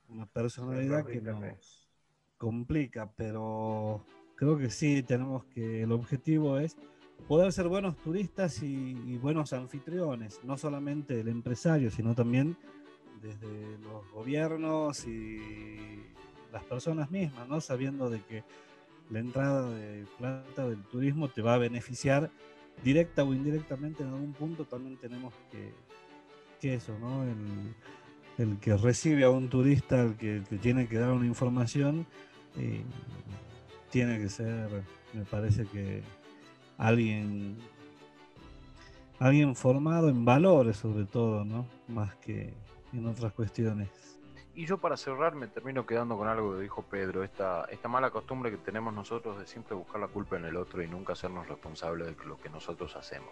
[0.08, 1.88] una personalidad que nos
[2.36, 4.04] complica, pero
[4.36, 6.76] creo que sí tenemos que, el objetivo es
[7.28, 12.56] poder ser buenos turistas y, y buenos anfitriones, no solamente el empresario, sino también
[13.22, 16.02] desde los gobiernos y
[16.52, 17.60] las personas mismas, ¿no?
[17.60, 18.44] Sabiendo de que
[19.10, 22.30] la entrada de plata del turismo te va a beneficiar
[22.82, 25.72] directa o indirectamente en algún punto, también tenemos que,
[26.60, 27.24] que eso, ¿no?
[27.24, 32.06] El, que recibe a un turista, el que, tiene que dar una información,
[32.56, 32.82] eh,
[33.90, 34.68] tiene que ser,
[35.12, 36.02] me parece que
[36.76, 37.56] alguien
[39.18, 41.66] alguien formado en valores sobre todo, ¿no?
[41.88, 42.54] Más que
[42.92, 44.13] en otras cuestiones.
[44.56, 48.10] Y yo para cerrar me termino quedando con algo que dijo Pedro, esta, esta mala
[48.10, 51.48] costumbre que tenemos nosotros de siempre buscar la culpa en el otro y nunca hacernos
[51.48, 53.30] responsables de lo que nosotros hacemos.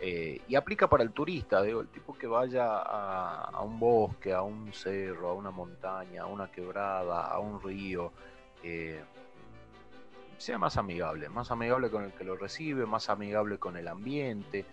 [0.00, 4.42] Eh, y aplica para el turista, digo, el tipo que vaya a, un bosque, a
[4.42, 8.12] un cerro, a una montaña, a una quebrada, a un río,
[8.62, 9.02] eh,
[10.36, 14.64] sea más amigable, más amigable con el que lo recibe, más amigable con el ambiente,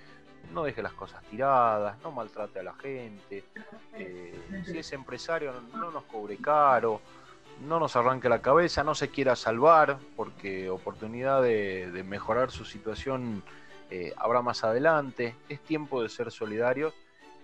[0.51, 3.43] no deje las cosas tiradas, no maltrate a la gente,
[3.93, 7.01] eh, si es empresario no nos cobre caro,
[7.67, 13.43] no nos arranque la cabeza, no se quiera salvar, porque oportunidad de, mejorar su situación
[13.89, 16.93] eh, habrá más adelante, es tiempo de ser solidarios,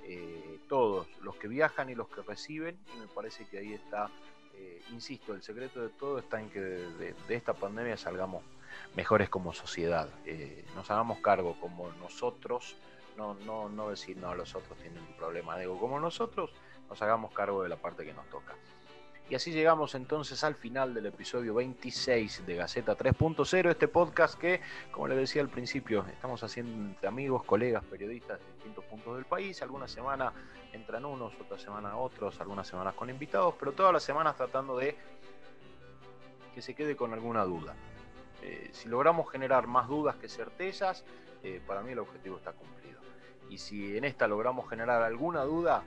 [0.03, 4.09] eh, todos, los que viajan y los que reciben, y me parece que ahí está,
[4.91, 8.43] insisto, el secreto de todo está en que de, de esta pandemia salgamos
[8.95, 10.09] mejores como sociedad,
[10.75, 12.75] nos hagamos cargo como nosotros,
[13.17, 16.51] no, no, no decir, no, los otros tienen un problema de ego como nosotros,
[16.89, 18.55] nos hagamos cargo de la parte que nos toca.
[19.31, 24.59] Y así llegamos entonces al final del episodio 26 de Gaceta 3.0, este podcast que,
[24.91, 29.23] como les decía al principio, estamos haciendo entre amigos, colegas, periodistas de distintos puntos del
[29.23, 29.61] país.
[29.61, 30.33] Alguna semana
[30.73, 34.97] entran unos, otra semana otros, algunas semanas con invitados, pero todas las semanas tratando de
[36.53, 37.73] que se quede con alguna duda.
[38.41, 41.03] Eh, si logramos generar más dudas que certezas,
[41.43, 42.99] eh, para mí el objetivo está cumplido.
[43.49, 45.83] Y si en esta logramos generar alguna duda,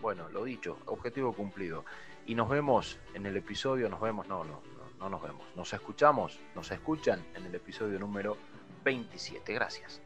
[0.00, 1.84] bueno, lo dicho, objetivo cumplido.
[2.26, 5.46] Y nos vemos en el episodio, nos vemos, no, no, no, no nos vemos.
[5.56, 8.36] Nos escuchamos, nos escuchan en el episodio número
[8.84, 9.52] 27.
[9.52, 10.03] Gracias.